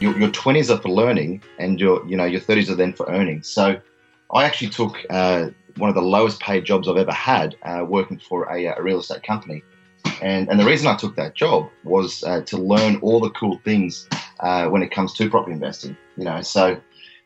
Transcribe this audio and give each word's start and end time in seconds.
Your, 0.00 0.18
your 0.18 0.28
20s 0.28 0.74
are 0.74 0.80
for 0.80 0.90
learning 0.90 1.42
and 1.58 1.80
your, 1.80 2.06
you 2.06 2.16
know, 2.16 2.24
your 2.24 2.40
30s 2.40 2.68
are 2.70 2.74
then 2.74 2.92
for 2.92 3.08
earning. 3.08 3.42
So 3.42 3.80
I 4.32 4.44
actually 4.44 4.68
took 4.68 4.96
uh, 5.08 5.48
one 5.76 5.88
of 5.88 5.94
the 5.94 6.02
lowest 6.02 6.40
paid 6.40 6.64
jobs 6.64 6.88
I've 6.88 6.96
ever 6.96 7.12
had 7.12 7.56
uh, 7.62 7.84
working 7.88 8.18
for 8.18 8.44
a, 8.52 8.66
a 8.66 8.82
real 8.82 9.00
estate 9.00 9.22
company. 9.22 9.62
And, 10.22 10.48
and 10.48 10.58
the 10.58 10.64
reason 10.64 10.86
I 10.86 10.96
took 10.96 11.16
that 11.16 11.34
job 11.34 11.68
was 11.84 12.22
uh, 12.24 12.42
to 12.42 12.56
learn 12.56 12.96
all 12.96 13.20
the 13.20 13.30
cool 13.30 13.58
things 13.64 14.08
uh, 14.40 14.66
when 14.68 14.82
it 14.82 14.90
comes 14.90 15.12
to 15.14 15.30
property 15.30 15.52
investing. 15.52 15.96
You 16.16 16.24
know, 16.24 16.40
so 16.42 16.80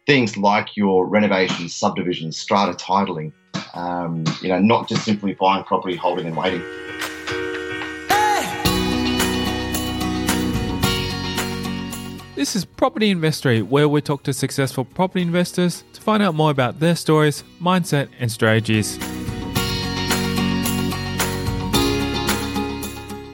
things 0.07 0.37
like 0.37 0.77
your 0.77 1.07
renovations, 1.07 1.75
subdivisions, 1.75 2.39
strata 2.39 2.73
titling. 2.73 3.33
Um, 3.75 4.25
you 4.43 4.49
know, 4.49 4.59
not 4.59 4.89
just 4.89 5.05
simply 5.05 5.35
buying 5.35 5.65
property, 5.65 5.95
holding 5.97 6.27
and 6.27 6.37
waiting. 6.37 6.63
This 12.41 12.57
is 12.57 12.65
Property 12.65 13.11
Investory, 13.11 13.61
where 13.61 13.87
we 13.87 14.01
talk 14.01 14.23
to 14.23 14.33
successful 14.33 14.87
property 14.87 15.21
investors 15.21 15.85
to 15.93 16.01
find 16.01 16.23
out 16.23 16.35
more 16.35 16.51
about 16.51 16.81
their 16.81 16.97
stories, 16.97 17.45
mindset, 17.61 18.09
and 18.19 18.33
strategies. 18.33 18.97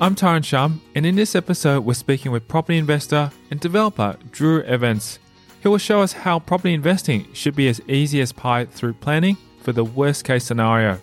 I'm 0.00 0.16
Tyrone 0.16 0.42
Shum, 0.42 0.82
and 0.96 1.06
in 1.06 1.14
this 1.14 1.36
episode, 1.36 1.84
we're 1.84 1.94
speaking 1.94 2.32
with 2.32 2.48
property 2.48 2.78
investor 2.78 3.30
and 3.52 3.60
developer 3.60 4.16
Drew 4.32 4.64
Evans. 4.64 5.20
He 5.62 5.68
will 5.68 5.78
show 5.78 6.02
us 6.02 6.12
how 6.12 6.40
property 6.40 6.74
investing 6.74 7.32
should 7.32 7.54
be 7.54 7.68
as 7.68 7.80
easy 7.86 8.20
as 8.20 8.32
pie 8.32 8.64
through 8.64 8.94
planning 8.94 9.36
for 9.62 9.70
the 9.70 9.84
worst 9.84 10.24
case 10.24 10.42
scenario. 10.42 11.00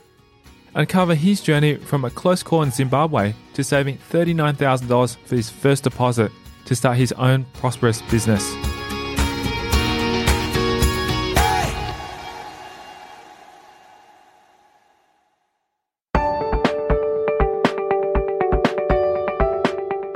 Uncover 0.76 1.16
his 1.16 1.40
journey 1.40 1.76
from 1.76 2.04
a 2.04 2.10
close 2.10 2.44
call 2.44 2.64
in 2.64 2.72
Zimbabwe 2.72 3.34
to 3.54 3.64
saving 3.64 3.98
$39,000 4.12 5.16
for 5.26 5.36
his 5.38 5.50
first 5.50 5.86
deposit 5.86 6.34
to 6.66 6.76
start 6.76 6.98
his 6.98 7.12
own 7.14 7.46
prosperous 7.54 8.02
business. 8.04 8.54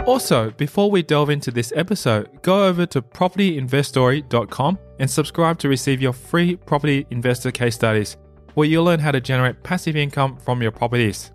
Also, 0.08 0.52
before 0.52 0.90
we 0.90 1.04
delve 1.04 1.30
into 1.30 1.52
this 1.52 1.74
episode, 1.76 2.42
go 2.42 2.66
over 2.66 2.86
to 2.86 3.02
propertyinvestory.com 3.02 4.80
and 5.00 5.12
subscribe 5.12 5.60
to 5.60 5.70
receive 5.70 6.02
your 6.02 6.14
free 6.14 6.56
property 6.56 7.06
investor 7.12 7.52
case 7.52 7.76
studies, 7.76 8.18
where 8.54 8.68
you'll 8.68 8.86
learn 8.86 9.00
how 9.00 9.12
to 9.12 9.22
generate 9.22 9.62
passive 9.64 9.96
income 9.96 10.38
from 10.38 10.62
your 10.62 10.72
properties. 10.72 11.34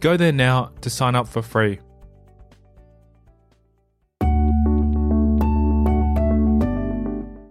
Go 0.00 0.16
there 0.16 0.32
now 0.32 0.72
to 0.80 0.90
sign 0.90 1.14
up 1.14 1.28
for 1.28 1.40
free. 1.40 1.78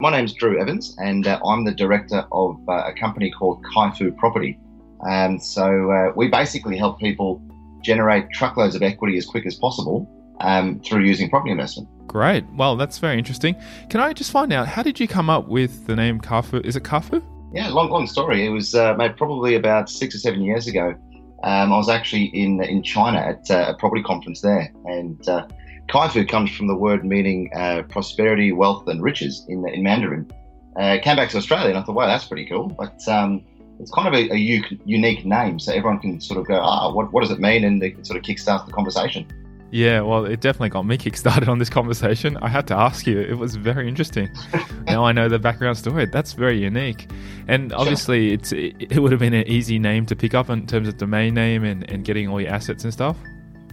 My 0.02 0.10
name's 0.10 0.34
Drew 0.34 0.58
Evans, 0.58 0.96
and 0.98 1.28
uh, 1.28 1.42
I'm 1.46 1.66
the 1.66 1.74
director 1.74 2.26
of 2.32 2.58
uh, 2.70 2.84
a 2.86 2.94
company 2.94 3.30
called 3.32 3.62
Caifu 3.66 4.16
Property. 4.16 4.58
Um, 5.06 5.40
so 5.40 5.92
uh, 5.92 6.14
we 6.16 6.30
basically 6.30 6.78
help 6.78 7.00
people 7.00 7.42
generate 7.82 8.30
truckloads 8.32 8.76
of 8.76 8.82
equity 8.82 9.18
as 9.18 9.26
quick 9.26 9.46
as 9.46 9.56
possible 9.56 10.10
um, 10.40 10.80
through 10.80 11.04
using 11.04 11.30
property 11.30 11.52
investment. 11.52 11.90
Great. 12.08 12.46
Well, 12.56 12.78
that's 12.78 12.98
very 12.98 13.18
interesting. 13.18 13.58
Can 13.90 14.00
I 14.00 14.14
just 14.14 14.32
find 14.32 14.54
out 14.54 14.70
how 14.70 14.84
did 14.84 15.02
you 15.02 15.08
come 15.08 15.30
up 15.30 15.50
with 15.50 15.86
the 15.86 15.98
name 15.98 16.22
Kafu? 16.22 16.66
Is 16.66 16.78
it 16.78 16.84
Kafu? 16.84 17.22
Yeah, 17.54 17.68
long, 17.68 17.90
long 17.90 18.08
story. 18.08 18.46
It 18.46 18.52
was 18.52 18.74
uh, 18.74 18.94
made 18.94 19.18
probably 19.18 19.56
about 19.56 19.90
six 19.90 20.16
or 20.16 20.20
seven 20.20 20.42
years 20.42 20.66
ago. 20.66 20.96
Um, 21.44 21.74
I 21.74 21.78
was 21.78 21.90
actually 21.90 22.26
in 22.26 22.64
in 22.64 22.84
China 22.84 23.20
at 23.20 23.52
uh, 23.52 23.74
a 23.74 23.78
property 23.78 24.04
conference 24.04 24.40
there, 24.40 24.72
and 24.86 25.28
uh, 25.28 25.46
Caifu 25.89 26.27
comes 26.29 26.55
from 26.55 26.67
the 26.67 26.75
word 26.75 27.03
meaning 27.03 27.50
uh, 27.55 27.83
prosperity, 27.89 28.51
wealth, 28.51 28.88
and 28.88 29.01
riches 29.01 29.45
in, 29.50 29.67
in 29.69 29.83
Mandarin. 29.83 30.29
Uh, 30.77 30.97
came 31.01 31.16
back 31.16 31.29
to 31.29 31.38
Australia 31.38 31.69
and 31.69 31.77
I 31.77 31.83
thought, 31.83 31.95
wow, 31.95 32.05
that's 32.05 32.25
pretty 32.25 32.45
cool. 32.45 32.69
But 32.69 33.05
um, 33.07 33.44
it's 33.79 33.91
kind 33.91 34.07
of 34.07 34.13
a, 34.13 34.33
a 34.33 34.38
u- 34.38 34.79
unique 34.85 35.25
name, 35.25 35.59
so 35.59 35.73
everyone 35.73 36.00
can 36.00 36.22
sort 36.22 36.39
of 36.39 36.47
go, 36.47 36.59
ah, 36.61 36.91
what, 36.94 37.11
what 37.11 37.22
does 37.22 37.31
it 37.31 37.39
mean? 37.39 37.63
And 37.63 37.81
they 37.81 37.91
can 37.91 38.05
sort 38.05 38.17
of 38.17 38.23
kickstart 38.23 38.66
the 38.66 38.72
conversation. 38.72 39.25
Yeah, 39.72 40.01
well, 40.01 40.25
it 40.25 40.41
definitely 40.41 40.69
got 40.69 40.83
me 40.83 40.97
kickstarted 40.97 41.47
on 41.47 41.59
this 41.59 41.69
conversation. 41.69 42.38
I 42.38 42.47
had 42.47 42.66
to 42.67 42.75
ask 42.75 43.06
you. 43.06 43.19
It 43.19 43.38
was 43.38 43.56
very 43.56 43.88
interesting. 43.88 44.27
now 44.85 45.06
I 45.06 45.11
know 45.11 45.29
the 45.29 45.38
background 45.38 45.77
story. 45.77 46.07
That's 46.07 46.33
very 46.33 46.59
unique. 46.59 47.09
And 47.47 47.71
obviously, 47.73 48.33
it's 48.33 48.51
it, 48.51 48.75
it, 48.79 49.00
would 49.00 49.11
have 49.11 49.19
been 49.19 49.35
an 49.35 49.47
easy 49.47 49.77
name 49.77 50.07
to 50.07 50.16
pick 50.16 50.33
up 50.33 50.50
in 50.50 50.66
terms 50.66 50.88
of 50.88 50.97
domain 50.97 51.35
name 51.35 51.63
and, 51.63 51.88
and 51.89 52.03
getting 52.03 52.27
all 52.27 52.41
your 52.41 52.50
assets 52.50 52.83
and 52.83 52.91
stuff 52.91 53.16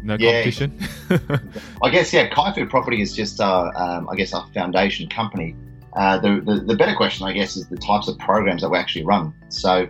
no 0.06 0.16
yeah. 0.18 0.42
competition. 0.42 0.78
I 1.82 1.90
guess 1.90 2.12
yeah, 2.12 2.28
Caifu 2.30 2.68
Property 2.70 3.02
is 3.02 3.14
just 3.14 3.40
uh, 3.40 3.70
um, 3.74 4.08
I 4.08 4.16
guess 4.16 4.32
our 4.32 4.46
foundation 4.54 5.08
company. 5.08 5.56
Uh, 5.94 6.18
the, 6.18 6.42
the, 6.44 6.60
the 6.60 6.76
better 6.76 6.94
question 6.94 7.26
I 7.26 7.32
guess 7.32 7.56
is 7.56 7.68
the 7.68 7.76
types 7.76 8.06
of 8.06 8.18
programs 8.18 8.62
that 8.62 8.68
we 8.68 8.78
actually 8.78 9.04
run. 9.04 9.34
So 9.48 9.88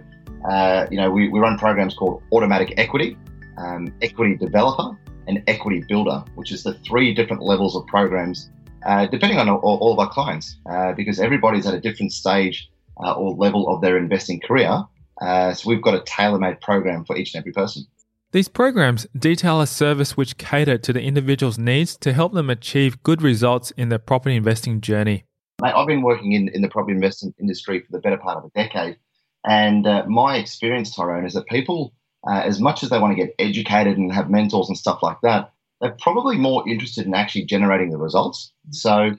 uh, 0.48 0.86
you 0.90 0.96
know 0.96 1.10
we, 1.10 1.28
we 1.28 1.38
run 1.38 1.58
programs 1.58 1.94
called 1.94 2.22
Automatic 2.32 2.74
Equity, 2.76 3.16
um, 3.58 3.92
Equity 4.02 4.36
Developer, 4.36 4.96
and 5.28 5.42
Equity 5.46 5.84
Builder, 5.88 6.24
which 6.34 6.52
is 6.52 6.62
the 6.62 6.74
three 6.74 7.12
different 7.14 7.42
levels 7.42 7.76
of 7.76 7.86
programs. 7.86 8.50
Uh, 8.84 9.04
depending 9.06 9.36
on 9.36 9.48
all, 9.48 9.78
all, 9.78 9.92
of 9.92 9.98
our 9.98 10.08
clients, 10.08 10.58
uh, 10.70 10.92
because 10.92 11.18
everybody's 11.18 11.66
at 11.66 11.74
a 11.74 11.80
different 11.80 12.12
stage 12.12 12.70
uh, 13.02 13.14
or 13.14 13.34
level 13.34 13.68
of 13.68 13.80
their 13.80 13.96
investing 13.96 14.38
career. 14.38 14.84
so 15.20 15.62
we've 15.66 15.82
got 15.82 15.94
a 15.94 16.04
tailor-made 16.06 16.60
program 16.60 17.04
for 17.04 17.16
each 17.16 17.34
and 17.34 17.40
every 17.40 17.52
person. 17.52 17.84
These 18.32 18.48
programs 18.48 19.06
detail 19.16 19.60
a 19.60 19.66
service 19.66 20.16
which 20.16 20.36
cater 20.36 20.78
to 20.78 20.92
the 20.92 21.00
individual's 21.00 21.58
needs 21.58 21.96
to 21.98 22.12
help 22.12 22.32
them 22.32 22.50
achieve 22.50 23.02
good 23.02 23.22
results 23.22 23.70
in 23.72 23.88
their 23.88 24.00
property 24.00 24.34
investing 24.34 24.80
journey. 24.80 25.24
Mate, 25.62 25.74
I've 25.74 25.86
been 25.86 26.02
working 26.02 26.32
in, 26.32 26.48
in 26.48 26.60
the 26.60 26.68
property 26.68 26.94
investing 26.94 27.32
industry 27.40 27.80
for 27.80 27.92
the 27.92 28.00
better 28.00 28.18
part 28.18 28.36
of 28.36 28.44
a 28.44 28.50
decade. 28.50 28.98
And 29.46 29.86
uh, 29.86 30.04
my 30.06 30.36
experience, 30.36 30.94
Tyrone, 30.94 31.24
is 31.24 31.34
that 31.34 31.46
people, 31.46 31.94
uh, 32.28 32.40
as 32.40 32.60
much 32.60 32.82
as 32.82 32.90
they 32.90 32.98
want 32.98 33.16
to 33.16 33.24
get 33.24 33.34
educated 33.38 33.96
and 33.96 34.12
have 34.12 34.28
mentors 34.28 34.68
and 34.68 34.76
stuff 34.76 35.02
like 35.02 35.20
that, 35.22 35.52
they're 35.80 35.96
probably 36.00 36.36
more 36.36 36.68
interested 36.68 37.06
in 37.06 37.14
actually 37.14 37.44
generating 37.44 37.90
the 37.90 37.96
results. 37.96 38.52
So 38.70 39.16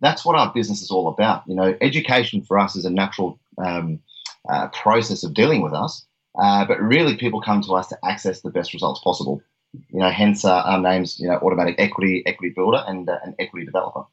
that's 0.00 0.24
what 0.24 0.36
our 0.36 0.52
business 0.52 0.82
is 0.82 0.90
all 0.90 1.08
about. 1.08 1.44
You 1.46 1.54
know, 1.54 1.74
education 1.80 2.42
for 2.42 2.58
us 2.58 2.76
is 2.76 2.84
a 2.84 2.90
natural 2.90 3.40
um, 3.58 4.00
uh, 4.48 4.68
process 4.68 5.24
of 5.24 5.34
dealing 5.34 5.62
with 5.62 5.72
us. 5.72 6.06
Uh, 6.38 6.64
but 6.64 6.80
really, 6.80 7.16
people 7.16 7.40
come 7.40 7.60
to 7.62 7.72
us 7.74 7.88
to 7.88 7.98
access 8.04 8.40
the 8.40 8.50
best 8.50 8.72
results 8.72 9.00
possible. 9.02 9.42
You 9.90 10.00
know, 10.00 10.10
hence 10.10 10.44
uh, 10.44 10.62
our 10.62 10.80
names, 10.80 11.18
you 11.18 11.28
know, 11.28 11.36
Automatic 11.36 11.76
Equity, 11.78 12.22
Equity 12.26 12.52
Builder, 12.54 12.84
and 12.86 13.08
uh, 13.08 13.18
an 13.24 13.34
Equity 13.38 13.66
Developer. 13.66 14.04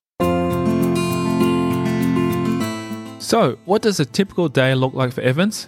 So, 3.19 3.57
what 3.65 3.81
does 3.81 3.99
a 3.99 4.05
typical 4.05 4.47
day 4.47 4.73
look 4.75 4.93
like 4.93 5.13
for 5.13 5.21
Evans? 5.21 5.67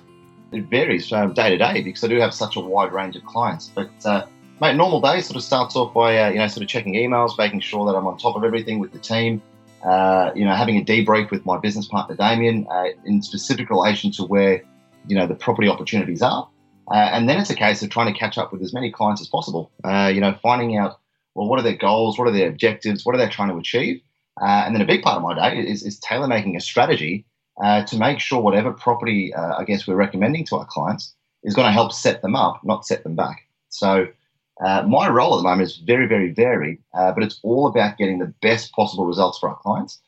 It 0.52 0.66
varies 0.66 1.08
from 1.08 1.34
day 1.34 1.50
to 1.50 1.58
day 1.58 1.82
because 1.82 2.04
I 2.04 2.08
do 2.08 2.20
have 2.20 2.34
such 2.34 2.56
a 2.56 2.60
wide 2.60 2.92
range 2.94 3.16
of 3.16 3.26
clients. 3.26 3.72
But 3.74 3.92
uh, 4.06 4.26
mate, 4.62 4.76
normal 4.76 5.02
day 5.02 5.22
sort 5.22 5.36
of 5.36 5.44
starts 5.44 5.76
off 5.76 5.94
by 5.94 6.18
uh, 6.18 6.30
you 6.30 6.38
know 6.38 6.48
sort 6.48 6.64
of 6.64 6.70
checking 6.70 6.94
emails, 6.94 7.38
making 7.38 7.60
sure 7.60 7.86
that 7.86 7.98
I'm 7.98 8.08
on 8.08 8.18
top 8.18 8.36
of 8.36 8.44
everything 8.44 8.80
with 8.80 8.92
the 8.92 9.00
team. 9.00 9.42
Uh, 9.84 10.32
you 10.36 10.44
know, 10.44 10.54
having 10.56 10.78
a 10.78 10.84
debrief 10.84 11.32
with 11.32 11.46
my 11.46 11.58
business 11.58 11.88
partner 11.88 12.16
Damien 12.16 12.68
uh, 12.70 12.86
in 13.06 13.22
specific 13.22 13.70
relation 13.70 14.12
to 14.12 14.24
where 14.26 14.64
you 15.08 15.16
know 15.16 15.28
the 15.28 15.36
property 15.36 15.68
opportunities 15.68 16.22
are. 16.22 16.50
Uh, 16.92 17.10
and 17.14 17.30
then 17.30 17.40
it's 17.40 17.50
a 17.50 17.56
case 17.56 17.84
of 17.84 17.90
trying 17.90 18.12
to 18.12 18.20
catch 18.20 18.38
up 18.38 18.52
with 18.52 18.62
as 18.62 18.74
many 18.74 18.92
clients 18.92 19.22
as 19.22 19.28
possible. 19.28 19.72
Uh, 19.84 20.12
you 20.14 20.20
know, 20.20 20.36
finding 20.42 20.78
out 20.78 21.00
well 21.36 21.48
what 21.48 21.60
are 21.60 21.64
their 21.64 21.76
goals, 21.76 22.18
what 22.18 22.28
are 22.28 22.32
their 22.32 22.50
objectives, 22.50 23.06
what 23.06 23.14
are 23.14 23.20
they 23.20 23.30
trying 23.30 23.50
to 23.50 23.58
achieve, 23.58 24.02
uh, 24.42 24.64
and 24.66 24.74
then 24.74 24.82
a 24.82 24.86
big 24.86 25.04
part 25.04 25.18
of 25.18 25.24
my 25.24 25.36
day 25.36 25.60
is, 25.60 25.84
is 25.84 26.00
tailor 26.00 26.28
making 26.28 26.56
a 26.56 26.62
strategy 26.62 27.26
uh, 27.64 27.84
to 27.84 27.98
make 27.98 28.20
sure 28.20 28.42
whatever 28.42 28.72
property 28.72 29.34
uh, 29.34 29.58
I 29.58 29.66
guess 29.66 29.88
we're 29.88 29.96
recommending 29.96 30.46
to 30.46 30.56
our 30.56 30.66
clients 30.66 31.14
is 31.44 31.54
going 31.54 31.68
to 31.68 31.72
help 31.72 31.94
set 31.94 32.22
them 32.22 32.36
up, 32.36 32.62
not 32.64 32.86
set 32.86 33.04
them 33.04 33.16
back. 33.16 33.48
So. 33.70 34.08
Uh, 34.62 34.84
my 34.86 35.08
role 35.08 35.36
at 35.36 35.38
the 35.38 35.44
moment 35.44 35.62
is 35.62 35.78
very, 35.78 36.06
very 36.06 36.34
varied, 36.34 36.78
but 36.94 37.24
it's 37.24 37.40
all 37.44 37.66
about 37.66 37.98
getting 37.98 38.20
the 38.20 38.34
best 38.42 38.74
possible 38.74 39.06
results 39.06 39.40
for 39.40 39.48
our 39.48 39.56
clients 39.56 40.02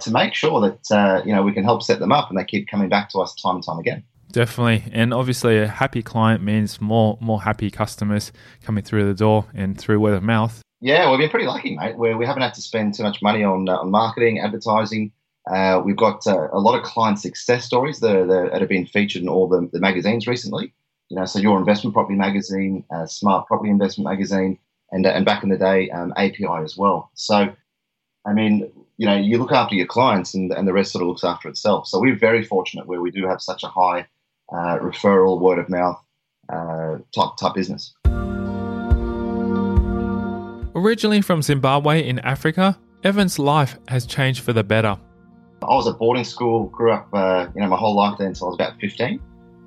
to 0.00 0.12
make 0.12 0.32
sure 0.32 0.60
that 0.60 1.24
you 1.26 1.34
know 1.34 1.42
we 1.42 1.50
can 1.50 1.64
help 1.64 1.82
set 1.82 1.98
them 1.98 2.12
up 2.12 2.30
and 2.30 2.38
they 2.38 2.44
keep 2.44 2.68
coming 2.68 2.88
back 2.88 3.10
to 3.10 3.18
us 3.18 3.34
time 3.34 3.56
and 3.56 3.64
time 3.64 3.80
again. 3.80 4.04
Definitely, 4.32 4.84
and 4.92 5.12
obviously, 5.12 5.58
a 5.58 5.66
happy 5.66 6.02
client 6.02 6.42
means 6.42 6.80
more 6.80 7.18
more 7.20 7.42
happy 7.42 7.70
customers 7.70 8.32
coming 8.62 8.84
through 8.84 9.06
the 9.06 9.14
door 9.14 9.46
and 9.54 9.78
through 9.78 9.98
word 9.98 10.14
of 10.14 10.22
mouth. 10.22 10.62
Yeah, 10.80 11.10
we've 11.10 11.18
been 11.18 11.30
pretty 11.30 11.46
lucky, 11.46 11.76
mate. 11.76 11.96
Where 11.96 12.16
we 12.16 12.26
haven't 12.26 12.42
had 12.42 12.54
to 12.54 12.62
spend 12.62 12.94
too 12.94 13.02
much 13.02 13.20
money 13.22 13.42
on 13.42 13.68
uh, 13.68 13.78
on 13.78 13.90
marketing, 13.90 14.38
advertising. 14.38 15.12
Uh, 15.50 15.82
we've 15.84 15.96
got 15.96 16.26
uh, 16.26 16.48
a 16.52 16.60
lot 16.60 16.78
of 16.78 16.84
client 16.84 17.18
success 17.18 17.64
stories 17.64 18.00
that, 18.00 18.28
that, 18.28 18.60
have 18.60 18.68
been 18.68 18.86
featured 18.86 19.22
in 19.22 19.28
all 19.28 19.48
the, 19.48 19.68
the, 19.72 19.80
magazines 19.80 20.26
recently. 20.26 20.72
You 21.08 21.16
know, 21.16 21.24
so 21.24 21.38
your 21.38 21.58
investment 21.58 21.94
property 21.94 22.16
magazine, 22.16 22.84
uh, 22.94 23.06
Smart 23.06 23.46
Property 23.46 23.70
Investment 23.70 24.08
magazine, 24.08 24.58
and 24.92 25.04
and 25.06 25.24
back 25.24 25.42
in 25.42 25.48
the 25.48 25.58
day, 25.58 25.90
um, 25.90 26.12
API 26.16 26.62
as 26.62 26.76
well. 26.76 27.10
So, 27.14 27.52
I 28.24 28.32
mean, 28.32 28.70
you 28.96 29.06
know, 29.06 29.16
you 29.16 29.38
look 29.38 29.50
after 29.50 29.74
your 29.74 29.86
clients, 29.86 30.34
and 30.34 30.52
and 30.52 30.68
the 30.68 30.72
rest 30.72 30.92
sort 30.92 31.02
of 31.02 31.08
looks 31.08 31.24
after 31.24 31.48
itself. 31.48 31.88
So 31.88 31.98
we're 31.98 32.16
very 32.16 32.44
fortunate 32.44 32.86
where 32.86 33.00
we 33.00 33.10
do 33.10 33.26
have 33.26 33.42
such 33.42 33.64
a 33.64 33.68
high 33.68 34.06
uh, 34.52 34.78
referral, 34.78 35.40
word 35.40 35.58
of 35.58 35.68
mouth 35.68 36.00
uh, 36.48 36.98
type 37.14 37.36
type 37.38 37.54
business. 37.54 37.94
Originally 40.74 41.20
from 41.20 41.42
Zimbabwe 41.42 42.06
in 42.08 42.18
Africa, 42.20 42.78
Evan's 43.02 43.38
life 43.38 43.78
has 43.88 44.06
changed 44.06 44.42
for 44.42 44.52
the 44.52 44.62
better. 44.62 44.98
I 45.62 45.74
was 45.74 45.86
at 45.86 45.98
boarding 45.98 46.24
school, 46.24 46.66
grew 46.68 46.92
up, 46.92 47.08
uh, 47.12 47.48
you 47.54 47.60
know, 47.60 47.68
my 47.68 47.76
whole 47.76 47.94
life 47.94 48.16
there 48.18 48.26
until 48.26 48.46
I 48.46 48.50
was 48.50 48.54
about 48.56 48.80
15. 48.80 49.20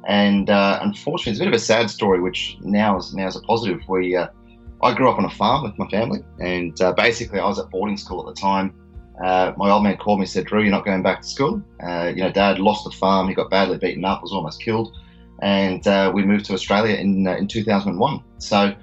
And 0.07 0.49
uh, 0.49 0.79
unfortunately, 0.81 1.31
it's 1.33 1.39
a 1.39 1.43
bit 1.43 1.47
of 1.49 1.53
a 1.53 1.59
sad 1.59 1.89
story, 1.89 2.19
which 2.19 2.57
now 2.61 2.97
is 2.97 3.13
now 3.13 3.27
is 3.27 3.35
a 3.35 3.41
positive. 3.41 3.81
We, 3.87 4.15
uh, 4.15 4.27
I 4.81 4.93
grew 4.93 5.09
up 5.09 5.17
on 5.17 5.25
a 5.25 5.29
farm 5.29 5.63
with 5.63 5.77
my 5.77 5.87
family, 5.87 6.19
and 6.39 6.79
uh, 6.81 6.91
basically, 6.93 7.39
I 7.39 7.45
was 7.45 7.59
at 7.59 7.69
boarding 7.69 7.95
school 7.95 8.27
at 8.27 8.35
the 8.35 8.39
time. 8.39 8.73
Uh, 9.21 9.53
my 9.57 9.69
old 9.69 9.83
man 9.83 9.97
called 9.97 10.19
me 10.19 10.23
and 10.23 10.29
said, 10.29 10.45
"Drew, 10.45 10.61
you're 10.61 10.71
not 10.71 10.85
going 10.85 11.03
back 11.03 11.21
to 11.21 11.27
school." 11.27 11.61
Uh, 11.85 12.11
you 12.15 12.23
know, 12.23 12.31
Dad 12.31 12.59
lost 12.59 12.85
the 12.85 12.91
farm; 12.91 13.27
he 13.27 13.35
got 13.35 13.49
badly 13.49 13.77
beaten 13.77 14.05
up, 14.05 14.21
was 14.21 14.31
almost 14.31 14.61
killed, 14.61 14.95
and 15.41 15.83
we 16.13 16.23
moved 16.23 16.45
to 16.45 16.53
Australia 16.53 16.95
in 16.95 17.27
in 17.27 17.47
2001. 17.47 18.23
So. 18.37 18.75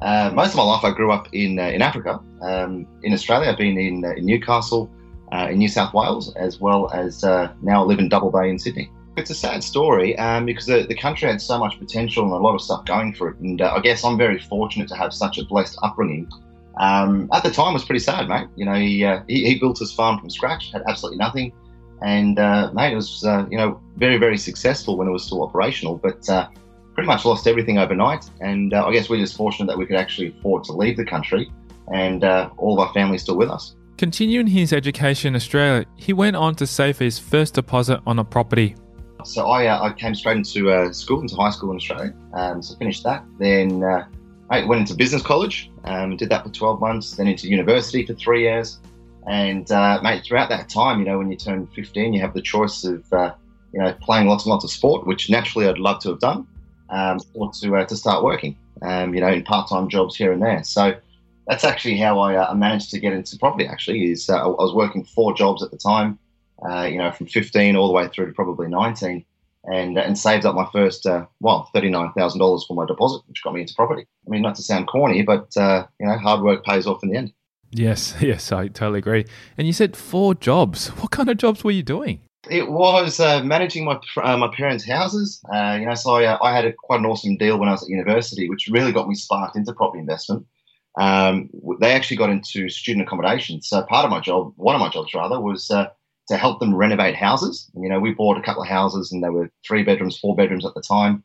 most 0.00 0.50
of 0.50 0.56
my 0.56 0.62
life, 0.62 0.84
I 0.84 0.92
grew 0.92 1.10
up 1.10 1.28
in 1.32 1.58
in 1.58 1.82
Africa. 1.82 2.20
Um, 2.42 2.86
in 3.02 3.12
Australia, 3.12 3.50
I've 3.50 3.58
been 3.58 3.78
in, 3.78 4.04
in 4.04 4.24
Newcastle, 4.26 4.90
uh, 5.32 5.48
in 5.50 5.58
New 5.58 5.68
South 5.68 5.92
Wales, 5.94 6.34
as 6.36 6.60
well 6.60 6.90
as 6.92 7.24
uh, 7.24 7.52
now 7.62 7.84
live 7.84 7.98
in 7.98 8.08
Double 8.08 8.30
Bay 8.30 8.48
in 8.48 8.58
Sydney. 8.58 8.90
It's 9.16 9.30
a 9.30 9.34
sad 9.34 9.64
story 9.64 10.16
um, 10.18 10.46
because 10.46 10.66
the, 10.66 10.86
the 10.88 10.94
country 10.94 11.28
had 11.28 11.42
so 11.42 11.58
much 11.58 11.78
potential 11.78 12.24
and 12.24 12.32
a 12.32 12.36
lot 12.36 12.54
of 12.54 12.60
stuff 12.60 12.84
going 12.84 13.12
for 13.14 13.30
it. 13.30 13.38
And 13.38 13.60
uh, 13.60 13.74
I 13.74 13.80
guess 13.80 14.04
I'm 14.04 14.16
very 14.16 14.38
fortunate 14.38 14.88
to 14.88 14.94
have 14.94 15.12
such 15.12 15.38
a 15.38 15.44
blessed 15.44 15.76
upbringing. 15.82 16.30
Um, 16.78 17.28
at 17.32 17.42
the 17.42 17.50
time, 17.50 17.70
it 17.70 17.74
was 17.74 17.84
pretty 17.84 18.00
sad, 18.00 18.28
mate. 18.28 18.48
You 18.56 18.64
know, 18.64 18.74
he, 18.74 19.04
uh, 19.04 19.22
he, 19.26 19.44
he, 19.44 19.58
built 19.58 19.78
his 19.78 19.92
farm 19.92 20.18
from 20.18 20.30
scratch, 20.30 20.72
had 20.72 20.82
absolutely 20.88 21.18
nothing. 21.18 21.52
And, 22.02 22.38
uh, 22.38 22.70
mate, 22.72 22.92
it 22.92 22.96
was, 22.96 23.24
uh, 23.24 23.46
you 23.50 23.56
know, 23.56 23.80
very, 23.96 24.18
very 24.18 24.38
successful 24.38 24.96
when 24.96 25.08
it 25.08 25.10
was 25.10 25.24
still 25.24 25.42
operational, 25.42 25.96
but 25.96 26.24
pretty 26.94 27.06
much 27.06 27.24
lost 27.24 27.46
everything 27.46 27.78
overnight. 27.78 28.30
And 28.40 28.72
I 28.74 28.92
guess 28.92 29.08
we're 29.08 29.20
just 29.20 29.36
fortunate 29.36 29.66
that 29.66 29.78
we 29.78 29.86
could 29.86 29.96
actually 29.96 30.28
afford 30.38 30.64
to 30.64 30.72
leave 30.72 30.96
the 30.96 31.04
country 31.04 31.50
and 31.92 32.22
all 32.24 32.74
of 32.74 32.86
our 32.86 32.92
family's 32.92 33.22
still 33.22 33.36
with 33.36 33.50
us. 33.50 33.74
Continuing 33.98 34.46
his 34.46 34.72
education 34.72 35.30
in 35.30 35.34
Australia, 35.34 35.84
he 35.96 36.12
went 36.12 36.36
on 36.36 36.54
to 36.54 36.68
save 36.68 37.00
his 37.00 37.18
first 37.18 37.54
deposit 37.54 38.00
on 38.06 38.20
a 38.20 38.24
property. 38.24 38.76
So 39.24 39.48
I, 39.48 39.66
uh, 39.66 39.88
I 39.88 39.92
came 39.92 40.14
straight 40.14 40.36
into 40.36 40.70
uh, 40.70 40.92
school, 40.92 41.20
into 41.20 41.34
high 41.34 41.50
school 41.50 41.72
in 41.72 41.76
Australia. 41.78 42.14
Um, 42.32 42.62
so 42.62 42.76
finished 42.76 43.02
that. 43.02 43.24
Then 43.40 43.82
uh, 43.82 44.06
I 44.50 44.64
went 44.64 44.80
into 44.80 44.94
business 44.94 45.22
college, 45.22 45.70
um, 45.84 46.16
did 46.16 46.30
that 46.30 46.44
for 46.44 46.50
12 46.50 46.80
months, 46.80 47.16
then 47.16 47.26
into 47.26 47.48
university 47.48 48.06
for 48.06 48.14
three 48.14 48.42
years. 48.42 48.78
And 49.26 49.70
uh, 49.70 50.00
mate, 50.02 50.24
throughout 50.24 50.48
that 50.48 50.68
time, 50.70 51.00
you 51.00 51.04
know, 51.04 51.18
when 51.18 51.30
you 51.30 51.36
turn 51.36 51.66
15, 51.66 52.14
you 52.14 52.20
have 52.20 52.32
the 52.32 52.40
choice 52.40 52.84
of, 52.84 53.12
uh, 53.12 53.34
you 53.74 53.80
know, 53.80 53.92
playing 54.00 54.26
lots 54.26 54.44
and 54.44 54.50
lots 54.50 54.64
of 54.64 54.70
sport, 54.70 55.06
which 55.06 55.28
naturally 55.28 55.68
I'd 55.68 55.78
love 55.78 56.00
to 56.00 56.10
have 56.10 56.20
done, 56.20 56.46
um, 56.88 57.18
or 57.34 57.52
to, 57.60 57.76
uh, 57.76 57.84
to 57.84 57.96
start 57.96 58.24
working, 58.24 58.56
um, 58.80 59.14
you 59.14 59.20
know, 59.20 59.28
in 59.28 59.44
part-time 59.44 59.90
jobs 59.90 60.16
here 60.16 60.32
and 60.32 60.40
there. 60.40 60.64
So 60.64 60.94
that's 61.46 61.64
actually 61.64 61.98
how 61.98 62.18
I 62.18 62.36
uh, 62.36 62.54
managed 62.54 62.90
to 62.92 63.00
get 63.00 63.12
into 63.12 63.36
property. 63.38 63.66
Actually, 63.66 64.10
is 64.10 64.30
uh, 64.30 64.36
I 64.36 64.46
was 64.46 64.74
working 64.74 65.04
four 65.04 65.34
jobs 65.34 65.62
at 65.62 65.70
the 65.70 65.78
time, 65.78 66.18
uh, 66.66 66.84
you 66.84 66.96
know, 66.96 67.10
from 67.10 67.26
15 67.26 67.76
all 67.76 67.86
the 67.86 67.92
way 67.92 68.08
through 68.08 68.26
to 68.26 68.32
probably 68.32 68.68
19, 68.68 69.24
and 69.72 69.98
uh, 69.98 70.02
and 70.02 70.18
saved 70.18 70.44
up 70.44 70.54
my 70.54 70.68
first 70.72 71.06
uh, 71.06 71.26
well 71.40 71.68
thirty 71.74 71.90
nine 71.90 72.12
thousand 72.12 72.40
dollars 72.40 72.64
for 72.66 72.74
my 72.74 72.86
deposit, 72.86 73.22
which 73.26 73.42
got 73.42 73.54
me 73.54 73.62
into 73.62 73.74
property. 73.74 74.06
I 74.26 74.30
mean, 74.30 74.42
not 74.42 74.54
to 74.56 74.62
sound 74.62 74.88
corny, 74.88 75.22
but 75.22 75.56
uh, 75.56 75.86
you 76.00 76.06
know, 76.06 76.18
hard 76.18 76.42
work 76.42 76.64
pays 76.64 76.86
off 76.86 77.02
in 77.02 77.10
the 77.10 77.16
end. 77.16 77.32
Yes, 77.70 78.14
yes, 78.20 78.52
I 78.52 78.68
totally 78.68 78.98
agree. 78.98 79.24
And 79.56 79.66
you 79.66 79.72
said 79.72 79.96
four 79.96 80.34
jobs. 80.34 80.88
What 81.00 81.10
kind 81.10 81.28
of 81.28 81.36
jobs 81.36 81.64
were 81.64 81.70
you 81.70 81.82
doing? 81.82 82.20
It 82.50 82.70
was 82.70 83.20
uh, 83.20 83.42
managing 83.42 83.84
my 83.84 83.98
uh, 84.22 84.36
my 84.36 84.48
parents' 84.54 84.86
houses. 84.86 85.40
Uh, 85.52 85.76
you 85.80 85.86
know, 85.86 85.94
so 85.94 86.16
I, 86.16 86.48
I 86.48 86.54
had 86.54 86.64
a, 86.64 86.72
quite 86.72 87.00
an 87.00 87.06
awesome 87.06 87.36
deal 87.36 87.58
when 87.58 87.68
I 87.68 87.72
was 87.72 87.82
at 87.82 87.88
university, 87.88 88.48
which 88.48 88.68
really 88.70 88.92
got 88.92 89.08
me 89.08 89.14
sparked 89.14 89.56
into 89.56 89.72
property 89.72 90.00
investment 90.00 90.46
um, 90.98 91.48
they 91.80 91.92
actually 91.92 92.16
got 92.16 92.30
into 92.30 92.68
student 92.68 93.06
accommodation. 93.06 93.62
So 93.62 93.82
part 93.82 94.04
of 94.04 94.10
my 94.10 94.20
job, 94.20 94.52
one 94.56 94.74
of 94.74 94.80
my 94.80 94.88
jobs 94.88 95.14
rather, 95.14 95.40
was 95.40 95.70
uh, 95.70 95.86
to 96.28 96.36
help 96.36 96.60
them 96.60 96.74
renovate 96.74 97.16
houses. 97.16 97.70
You 97.74 97.88
know, 97.88 98.00
we 98.00 98.12
bought 98.12 98.38
a 98.38 98.42
couple 98.42 98.62
of 98.62 98.68
houses 98.68 99.12
and 99.12 99.22
they 99.22 99.30
were 99.30 99.50
three 99.66 99.82
bedrooms, 99.82 100.18
four 100.18 100.36
bedrooms 100.36 100.66
at 100.66 100.74
the 100.74 100.82
time, 100.82 101.24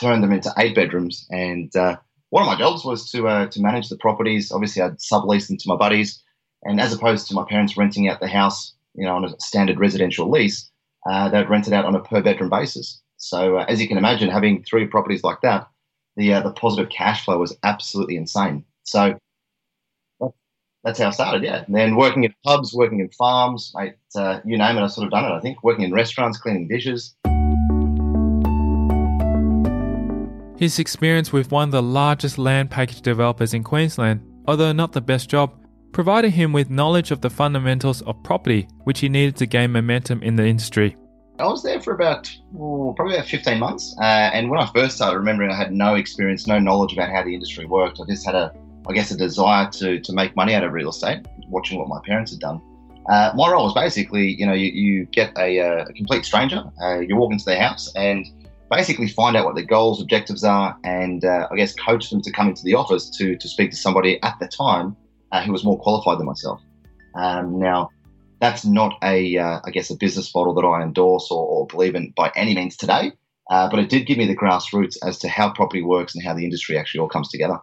turned 0.00 0.22
them 0.22 0.32
into 0.32 0.52
eight 0.58 0.74
bedrooms. 0.74 1.26
And 1.30 1.74
uh, 1.76 1.96
one 2.30 2.42
of 2.42 2.46
my 2.46 2.56
jobs 2.56 2.84
was 2.84 3.10
to 3.10 3.28
uh, 3.28 3.46
to 3.46 3.60
manage 3.60 3.88
the 3.88 3.96
properties. 3.96 4.52
Obviously, 4.52 4.82
I'd 4.82 4.98
sublease 4.98 5.48
them 5.48 5.56
to 5.58 5.68
my 5.68 5.76
buddies, 5.76 6.22
and 6.62 6.80
as 6.80 6.92
opposed 6.92 7.28
to 7.28 7.34
my 7.34 7.44
parents 7.48 7.76
renting 7.76 8.08
out 8.08 8.20
the 8.20 8.28
house, 8.28 8.74
you 8.94 9.04
know, 9.04 9.14
on 9.16 9.24
a 9.24 9.40
standard 9.40 9.78
residential 9.78 10.30
lease, 10.30 10.70
uh, 11.08 11.28
they'd 11.28 11.48
rent 11.48 11.66
it 11.66 11.72
out 11.72 11.84
on 11.84 11.94
a 11.94 12.00
per 12.00 12.22
bedroom 12.22 12.50
basis. 12.50 13.00
So 13.16 13.58
uh, 13.58 13.66
as 13.68 13.80
you 13.80 13.88
can 13.88 13.98
imagine, 13.98 14.30
having 14.30 14.62
three 14.64 14.86
properties 14.86 15.22
like 15.24 15.40
that, 15.42 15.68
the 16.16 16.34
uh, 16.34 16.40
the 16.42 16.52
positive 16.52 16.90
cash 16.90 17.24
flow 17.24 17.38
was 17.38 17.56
absolutely 17.62 18.16
insane. 18.16 18.64
So 18.84 19.18
that's 20.84 20.98
how 20.98 21.08
I 21.08 21.10
started, 21.10 21.42
yeah. 21.42 21.64
And 21.66 21.74
then 21.74 21.96
working 21.96 22.24
in 22.24 22.34
pubs, 22.44 22.74
working 22.74 23.00
in 23.00 23.08
farms, 23.08 23.72
mate, 23.74 23.94
uh, 24.14 24.40
you 24.44 24.58
name 24.58 24.76
it, 24.76 24.82
I've 24.82 24.92
sort 24.92 25.06
of 25.06 25.12
done 25.12 25.24
it, 25.24 25.34
I 25.34 25.40
think. 25.40 25.64
Working 25.64 25.84
in 25.84 25.92
restaurants, 25.92 26.38
cleaning 26.38 26.68
dishes. 26.68 27.16
His 30.58 30.78
experience 30.78 31.32
with 31.32 31.50
one 31.50 31.68
of 31.68 31.72
the 31.72 31.82
largest 31.82 32.38
land 32.38 32.70
package 32.70 33.00
developers 33.00 33.54
in 33.54 33.64
Queensland, 33.64 34.20
although 34.46 34.72
not 34.72 34.92
the 34.92 35.00
best 35.00 35.30
job, 35.30 35.54
provided 35.92 36.30
him 36.30 36.52
with 36.52 36.68
knowledge 36.68 37.10
of 37.10 37.22
the 37.22 37.30
fundamentals 37.30 38.02
of 38.02 38.22
property, 38.22 38.68
which 38.84 39.00
he 39.00 39.08
needed 39.08 39.36
to 39.36 39.46
gain 39.46 39.72
momentum 39.72 40.22
in 40.22 40.36
the 40.36 40.44
industry. 40.44 40.96
I 41.38 41.46
was 41.46 41.62
there 41.62 41.80
for 41.80 41.94
about, 41.94 42.30
oh, 42.58 42.92
probably 42.94 43.16
about 43.16 43.26
15 43.26 43.58
months. 43.58 43.96
Uh, 43.98 44.30
and 44.34 44.50
when 44.50 44.60
I 44.60 44.70
first 44.72 44.96
started, 44.96 45.16
remembering 45.16 45.50
I 45.50 45.56
had 45.56 45.72
no 45.72 45.94
experience, 45.94 46.46
no 46.46 46.58
knowledge 46.58 46.92
about 46.92 47.10
how 47.10 47.24
the 47.24 47.34
industry 47.34 47.64
worked. 47.64 48.00
I 48.00 48.04
just 48.04 48.24
had 48.24 48.34
a 48.36 48.54
I 48.88 48.92
guess, 48.92 49.10
a 49.10 49.16
desire 49.16 49.68
to 49.70 50.00
to 50.00 50.12
make 50.12 50.36
money 50.36 50.54
out 50.54 50.64
of 50.64 50.72
real 50.72 50.90
estate, 50.90 51.26
watching 51.48 51.78
what 51.78 51.88
my 51.88 52.00
parents 52.04 52.32
had 52.32 52.40
done. 52.40 52.60
Uh, 53.08 53.32
my 53.34 53.50
role 53.50 53.64
was 53.64 53.74
basically, 53.74 54.34
you 54.38 54.46
know, 54.46 54.54
you, 54.54 54.70
you 54.72 55.04
get 55.06 55.30
a, 55.36 55.60
uh, 55.60 55.84
a, 55.84 55.92
complete 55.92 56.24
stranger, 56.24 56.64
uh, 56.82 57.00
you 57.00 57.16
walk 57.16 57.32
into 57.32 57.44
their 57.44 57.60
house 57.60 57.92
and 57.94 58.24
basically 58.70 59.08
find 59.08 59.36
out 59.36 59.44
what 59.44 59.54
their 59.54 59.64
goals, 59.64 60.00
objectives 60.00 60.42
are, 60.42 60.76
and 60.84 61.22
uh, 61.24 61.46
I 61.50 61.56
guess 61.56 61.74
coach 61.74 62.08
them 62.08 62.22
to 62.22 62.32
come 62.32 62.48
into 62.48 62.62
the 62.64 62.74
office 62.74 63.10
to 63.18 63.36
to 63.36 63.48
speak 63.48 63.70
to 63.70 63.76
somebody 63.76 64.22
at 64.22 64.38
the 64.40 64.48
time 64.48 64.96
uh, 65.32 65.42
who 65.42 65.52
was 65.52 65.64
more 65.64 65.78
qualified 65.78 66.18
than 66.18 66.26
myself. 66.26 66.60
Um, 67.14 67.58
now, 67.58 67.90
that's 68.40 68.64
not 68.64 68.96
a, 69.02 69.36
uh, 69.36 69.60
I 69.64 69.70
guess, 69.70 69.90
a 69.90 69.96
business 69.96 70.34
model 70.34 70.54
that 70.54 70.66
I 70.66 70.82
endorse 70.82 71.30
or, 71.30 71.46
or 71.46 71.66
believe 71.66 71.94
in 71.94 72.12
by 72.16 72.32
any 72.34 72.54
means 72.54 72.76
today, 72.76 73.12
but 73.50 73.78
it 73.78 73.90
did 73.90 74.06
give 74.06 74.16
me 74.18 74.26
the 74.26 74.36
grassroots 74.36 74.96
as 75.06 75.18
to 75.18 75.28
how 75.28 75.52
property 75.52 75.82
works 75.82 76.14
and 76.14 76.24
how 76.24 76.34
the 76.34 76.44
industry 76.44 76.78
actually 76.78 77.00
all 77.00 77.08
comes 77.08 77.28
together. 77.28 77.58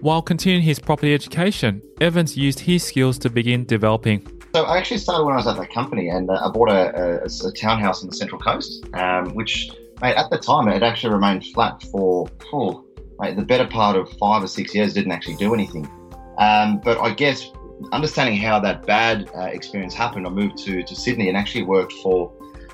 While 0.00 0.22
continuing 0.22 0.62
his 0.62 0.78
property 0.78 1.12
education, 1.12 1.82
Evans 2.00 2.36
used 2.36 2.60
his 2.60 2.84
skills 2.84 3.18
to 3.18 3.30
begin 3.30 3.64
developing. 3.64 4.24
So 4.54 4.62
I 4.62 4.78
actually 4.78 4.98
started 4.98 5.24
when 5.24 5.34
I 5.34 5.38
was 5.38 5.48
at 5.48 5.56
that 5.56 5.72
company, 5.72 6.08
and 6.08 6.30
uh, 6.30 6.34
I 6.34 6.50
bought 6.50 6.70
a, 6.70 7.24
a, 7.24 7.48
a, 7.48 7.52
townhouse 7.52 8.02
on 8.02 8.08
the 8.08 8.14
Central 8.14 8.40
Coast, 8.40 8.86
um, 8.94 9.34
which, 9.34 9.70
mate, 10.00 10.14
at 10.14 10.30
the 10.30 10.38
time 10.38 10.68
it 10.68 10.84
actually 10.84 11.12
remained 11.12 11.46
flat 11.46 11.82
for, 11.90 12.28
oh, 12.52 12.84
mate, 13.18 13.34
the 13.34 13.42
better 13.42 13.66
part 13.66 13.96
of 13.96 14.08
five 14.18 14.44
or 14.44 14.46
six 14.46 14.72
years. 14.72 14.94
Didn't 14.94 15.10
actually 15.10 15.34
do 15.34 15.52
anything. 15.52 15.90
Um, 16.38 16.78
but 16.78 16.98
I 16.98 17.12
guess 17.12 17.50
understanding 17.90 18.36
how 18.36 18.60
that 18.60 18.86
bad 18.86 19.28
uh, 19.34 19.46
experience 19.46 19.94
happened, 19.94 20.28
I 20.28 20.30
moved 20.30 20.58
to 20.58 20.84
to 20.84 20.94
Sydney 20.94 21.28
and 21.28 21.36
actually 21.36 21.64
worked 21.64 21.92
for 21.94 22.28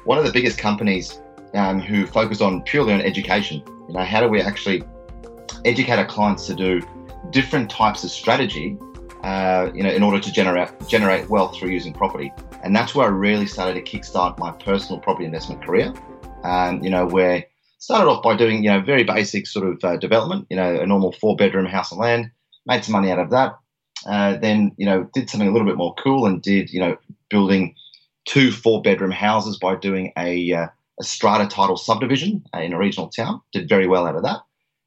one 0.05 0.19
of 0.19 0.27
the 0.27 0.33
biggest 0.33 0.59
companies 0.59 1.23
um, 1.55 1.81
who 1.81 2.07
focused 2.07 2.43
on 2.43 2.63
purely 2.65 2.93
on 2.93 3.01
education. 3.01 3.63
You 3.89 3.95
know, 3.95 4.05
how 4.05 4.21
do 4.21 4.29
we 4.29 4.43
actually 4.43 4.83
educate 5.65 5.99
our 5.99 6.07
clients 6.07 6.47
to 6.49 6.55
do 6.55 6.83
different 7.35 7.69
types 7.69 8.05
of 8.05 8.11
strategy, 8.11 8.79
uh, 9.25 9.71
you 9.75 9.83
know, 9.83 9.91
in 9.91 10.03
order 10.03 10.21
to 10.21 10.33
generate 10.33 10.71
generate 10.89 11.29
wealth 11.29 11.57
through 11.57 11.71
using 11.71 11.93
property. 11.93 12.33
And 12.63 12.75
that's 12.75 12.95
where 12.95 13.07
I 13.07 13.11
really 13.11 13.47
started 13.47 13.75
to 13.75 13.83
kickstart 13.83 14.39
my 14.39 14.53
personal 14.53 15.01
property 15.01 15.27
investment 15.27 15.63
career. 15.63 15.93
Um, 16.45 16.83
you 16.83 16.89
know, 16.89 17.07
where 17.07 17.45
started 17.79 18.09
off 18.09 18.23
by 18.23 18.37
doing 18.37 18.63
you 18.65 18.71
know 18.71 18.81
very 18.81 19.05
basic 19.05 19.47
sort 19.47 19.67
of 19.67 19.85
uh, 19.85 19.97
development, 19.97 20.47
you 20.49 20.57
know, 20.57 20.81
a 20.81 20.87
normal 20.87 21.13
four 21.13 21.37
bedroom 21.37 21.67
house 21.67 21.93
on 21.93 21.99
land, 21.99 22.31
made 22.65 22.85
some 22.85 22.93
money 22.93 23.11
out 23.11 23.19
of 23.19 23.31
that. 23.31 23.59
Uh, 24.07 24.37
then 24.37 24.73
you 24.79 24.87
know 24.87 25.09
did 25.13 25.29
something 25.29 25.49
a 25.49 25.53
little 25.53 25.67
bit 25.67 25.77
more 25.77 25.95
cool 25.97 26.27
and 26.27 26.41
did 26.43 26.71
you 26.71 26.79
know 26.79 26.97
building 27.31 27.75
two 28.27 28.53
four 28.53 28.81
bedroom 28.83 29.11
houses 29.11 29.59
by 29.59 29.75
doing 29.75 30.13
a, 30.17 30.53
uh, 30.53 30.67
a 31.01 31.05
strata 31.05 31.47
title 31.47 31.77
subdivision 31.77 32.43
in 32.55 32.73
a 32.73 32.79
regional 32.79 33.09
town. 33.09 33.41
Did 33.53 33.69
very 33.69 33.87
well 33.87 34.07
out 34.07 34.17
of 34.17 34.23
that. 34.23 34.41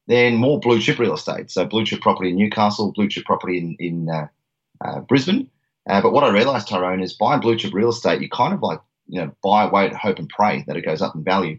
Then 0.08 0.36
more 0.36 0.58
blue 0.58 0.80
chip 0.80 0.98
real 0.98 1.14
estate. 1.14 1.50
So 1.50 1.66
blue 1.66 1.84
chip 1.84 2.00
property 2.00 2.30
in 2.30 2.36
Newcastle, 2.36 2.92
blue 2.92 3.08
chip 3.08 3.26
property 3.26 3.58
in, 3.58 3.76
in 3.78 4.08
uh, 4.08 4.26
uh, 4.82 5.00
Brisbane. 5.00 5.50
Uh, 5.88 6.00
but 6.00 6.12
what 6.12 6.24
I 6.24 6.30
realized, 6.30 6.66
Tyrone, 6.68 7.02
is 7.02 7.12
buying 7.12 7.40
blue 7.40 7.56
chip 7.56 7.74
real 7.74 7.90
estate, 7.90 8.22
you 8.22 8.28
kind 8.28 8.54
of 8.54 8.62
like, 8.62 8.80
you 9.06 9.20
know, 9.20 9.30
buy, 9.42 9.66
wait, 9.66 9.94
hope, 9.94 10.18
and 10.18 10.28
pray 10.28 10.64
that 10.66 10.76
it 10.76 10.84
goes 10.84 11.02
up 11.02 11.14
in 11.14 11.24
value. 11.24 11.58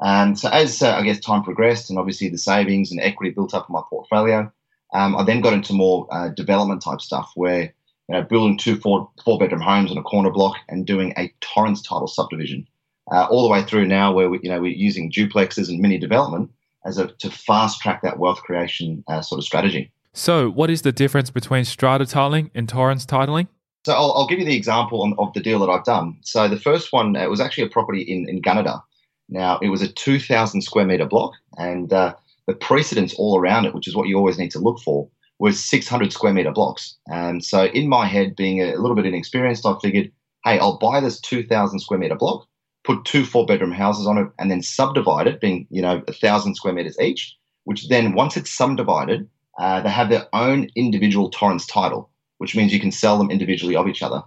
And 0.00 0.38
so 0.38 0.48
as 0.48 0.80
uh, 0.82 0.94
I 0.94 1.02
guess 1.02 1.18
time 1.18 1.42
progressed, 1.42 1.90
and 1.90 1.98
obviously 1.98 2.28
the 2.28 2.38
savings 2.38 2.92
and 2.92 3.00
equity 3.00 3.32
built 3.32 3.54
up 3.54 3.68
in 3.68 3.72
my 3.72 3.82
portfolio, 3.90 4.50
um, 4.94 5.16
I 5.16 5.24
then 5.24 5.40
got 5.40 5.52
into 5.52 5.72
more 5.72 6.06
uh, 6.10 6.28
development 6.28 6.82
type 6.82 7.00
stuff 7.00 7.32
where 7.34 7.62
you 7.62 8.14
know 8.14 8.22
building 8.22 8.56
two 8.56 8.76
four 8.76 9.10
four 9.24 9.38
bedroom 9.38 9.60
homes 9.60 9.90
on 9.90 9.98
a 9.98 10.02
corner 10.02 10.30
block 10.30 10.56
and 10.68 10.86
doing 10.86 11.12
a 11.18 11.32
Torrens 11.40 11.82
title 11.82 12.08
subdivision, 12.08 12.66
uh, 13.12 13.26
all 13.30 13.42
the 13.42 13.50
way 13.50 13.62
through 13.62 13.86
now 13.86 14.12
where 14.12 14.30
we, 14.30 14.40
you 14.42 14.48
know 14.48 14.60
we're 14.60 14.72
using 14.72 15.12
duplexes 15.12 15.68
and 15.68 15.80
mini 15.80 15.98
development 15.98 16.50
as 16.84 16.98
a 16.98 17.08
to 17.08 17.30
fast 17.30 17.80
track 17.80 18.02
that 18.02 18.18
wealth 18.18 18.42
creation 18.42 19.04
uh, 19.08 19.22
sort 19.22 19.38
of 19.38 19.44
strategy. 19.44 19.92
So, 20.12 20.50
what 20.50 20.70
is 20.70 20.82
the 20.82 20.92
difference 20.92 21.30
between 21.30 21.64
strata 21.64 22.04
titling 22.04 22.50
and 22.54 22.68
Torrens 22.68 23.06
titling? 23.06 23.46
So, 23.86 23.94
I'll, 23.94 24.12
I'll 24.12 24.26
give 24.26 24.38
you 24.38 24.44
the 24.44 24.56
example 24.56 25.02
on, 25.02 25.14
of 25.18 25.32
the 25.34 25.40
deal 25.40 25.60
that 25.60 25.70
I've 25.70 25.84
done. 25.84 26.18
So, 26.22 26.48
the 26.48 26.58
first 26.58 26.92
one 26.92 27.14
it 27.16 27.30
was 27.30 27.40
actually 27.40 27.64
a 27.64 27.70
property 27.70 28.02
in 28.02 28.28
in 28.28 28.42
Gunnedah. 28.42 28.82
Now, 29.28 29.58
it 29.62 29.68
was 29.68 29.80
a 29.80 29.88
2,000 29.88 30.60
square 30.62 30.84
meter 30.84 31.06
block, 31.06 31.34
and 31.56 31.92
uh, 31.92 32.14
the 32.48 32.54
precedence 32.54 33.14
all 33.14 33.38
around 33.38 33.64
it, 33.64 33.74
which 33.74 33.86
is 33.86 33.94
what 33.94 34.08
you 34.08 34.16
always 34.16 34.38
need 34.38 34.50
to 34.50 34.58
look 34.58 34.80
for, 34.80 35.08
was 35.38 35.64
600 35.64 36.12
square 36.12 36.32
meter 36.34 36.50
blocks. 36.50 36.96
And 37.06 37.44
so, 37.44 37.66
in 37.66 37.88
my 37.88 38.06
head, 38.06 38.34
being 38.34 38.60
a 38.60 38.76
little 38.76 38.96
bit 38.96 39.06
inexperienced, 39.06 39.64
I 39.64 39.76
figured, 39.80 40.10
hey, 40.44 40.58
I'll 40.58 40.78
buy 40.78 41.00
this 41.00 41.20
2,000 41.20 41.78
square 41.78 42.00
meter 42.00 42.16
block, 42.16 42.46
put 42.90 43.04
two 43.04 43.24
four 43.24 43.46
bedroom 43.46 43.72
houses 43.72 44.06
on 44.06 44.18
it, 44.18 44.28
and 44.38 44.50
then 44.50 44.62
subdivide 44.62 45.26
it, 45.26 45.40
being 45.40 45.66
you 45.70 45.82
know 45.82 46.02
a 46.08 46.12
thousand 46.12 46.54
square 46.56 46.74
meters 46.74 46.98
each. 47.00 47.36
Which 47.64 47.88
then, 47.88 48.14
once 48.14 48.36
it's 48.36 48.50
subdivided, 48.50 49.28
uh, 49.58 49.80
they 49.82 49.90
have 49.90 50.08
their 50.08 50.26
own 50.32 50.68
individual 50.74 51.30
Torrens 51.30 51.66
title, 51.66 52.10
which 52.38 52.56
means 52.56 52.72
you 52.72 52.80
can 52.80 52.90
sell 52.90 53.18
them 53.18 53.30
individually 53.30 53.76
of 53.76 53.86
each 53.86 54.02
other. 54.02 54.22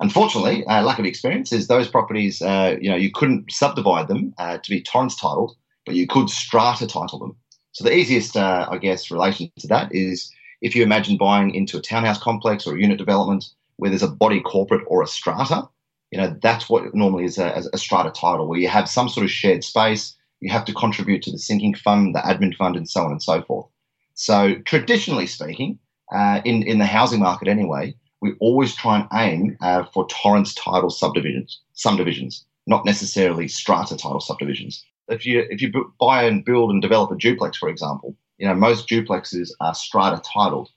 Unfortunately, 0.00 0.64
uh, 0.66 0.82
lack 0.82 1.00
of 1.00 1.04
experience 1.04 1.52
is 1.52 1.66
those 1.66 1.88
properties, 1.88 2.40
uh, 2.40 2.76
you 2.80 2.88
know, 2.88 2.96
you 2.96 3.10
couldn't 3.10 3.50
subdivide 3.50 4.06
them 4.06 4.32
uh, 4.38 4.58
to 4.58 4.70
be 4.70 4.80
Torrens 4.80 5.16
titled, 5.16 5.56
but 5.84 5.96
you 5.96 6.06
could 6.06 6.30
strata 6.30 6.86
title 6.86 7.18
them. 7.18 7.36
So 7.72 7.82
the 7.82 7.94
easiest, 7.94 8.36
uh, 8.36 8.68
I 8.70 8.78
guess, 8.78 9.10
relation 9.10 9.50
to 9.58 9.66
that 9.66 9.92
is 9.92 10.32
if 10.62 10.76
you 10.76 10.84
imagine 10.84 11.16
buying 11.16 11.52
into 11.52 11.78
a 11.78 11.82
townhouse 11.82 12.20
complex 12.20 12.66
or 12.66 12.76
a 12.76 12.80
unit 12.80 12.98
development 12.98 13.44
where 13.76 13.90
there's 13.90 14.02
a 14.04 14.08
body 14.08 14.40
corporate 14.40 14.84
or 14.86 15.02
a 15.02 15.06
strata, 15.06 15.68
you 16.10 16.18
know, 16.18 16.36
that's 16.42 16.68
what 16.68 16.94
normally 16.94 17.24
is 17.24 17.38
a, 17.38 17.62
a 17.72 17.78
strata 17.78 18.10
title, 18.10 18.48
where 18.48 18.58
you 18.58 18.68
have 18.68 18.88
some 18.88 19.08
sort 19.08 19.24
of 19.24 19.30
shared 19.30 19.62
space, 19.64 20.16
you 20.40 20.50
have 20.50 20.64
to 20.64 20.74
contribute 20.74 21.22
to 21.22 21.30
the 21.30 21.38
sinking 21.38 21.74
fund, 21.74 22.14
the 22.14 22.20
admin 22.20 22.54
fund, 22.54 22.76
and 22.76 22.88
so 22.88 23.02
on 23.02 23.10
and 23.10 23.22
so 23.22 23.42
forth. 23.42 23.66
So 24.14 24.56
traditionally 24.64 25.26
speaking, 25.26 25.78
uh, 26.12 26.40
in, 26.44 26.62
in 26.62 26.78
the 26.78 26.86
housing 26.86 27.20
market 27.20 27.48
anyway, 27.48 27.94
we 28.20 28.34
always 28.40 28.74
try 28.74 28.98
and 28.98 29.08
aim 29.12 29.56
uh, 29.60 29.84
for 29.92 30.06
Torrens 30.08 30.54
title 30.54 30.90
subdivisions, 30.90 31.60
subdivisions, 31.74 32.44
not 32.66 32.84
necessarily 32.84 33.48
strata 33.48 33.96
title 33.96 34.20
subdivisions. 34.20 34.84
If 35.08 35.24
you 35.24 35.46
if 35.48 35.62
you 35.62 35.72
buy 35.98 36.24
and 36.24 36.44
build 36.44 36.70
and 36.70 36.82
develop 36.82 37.10
a 37.10 37.16
duplex, 37.16 37.56
for 37.56 37.68
example, 37.68 38.16
you 38.38 38.46
know 38.46 38.54
most 38.54 38.88
duplexes 38.88 39.50
are 39.60 39.74
strata 39.74 40.20
titled. 40.22 40.68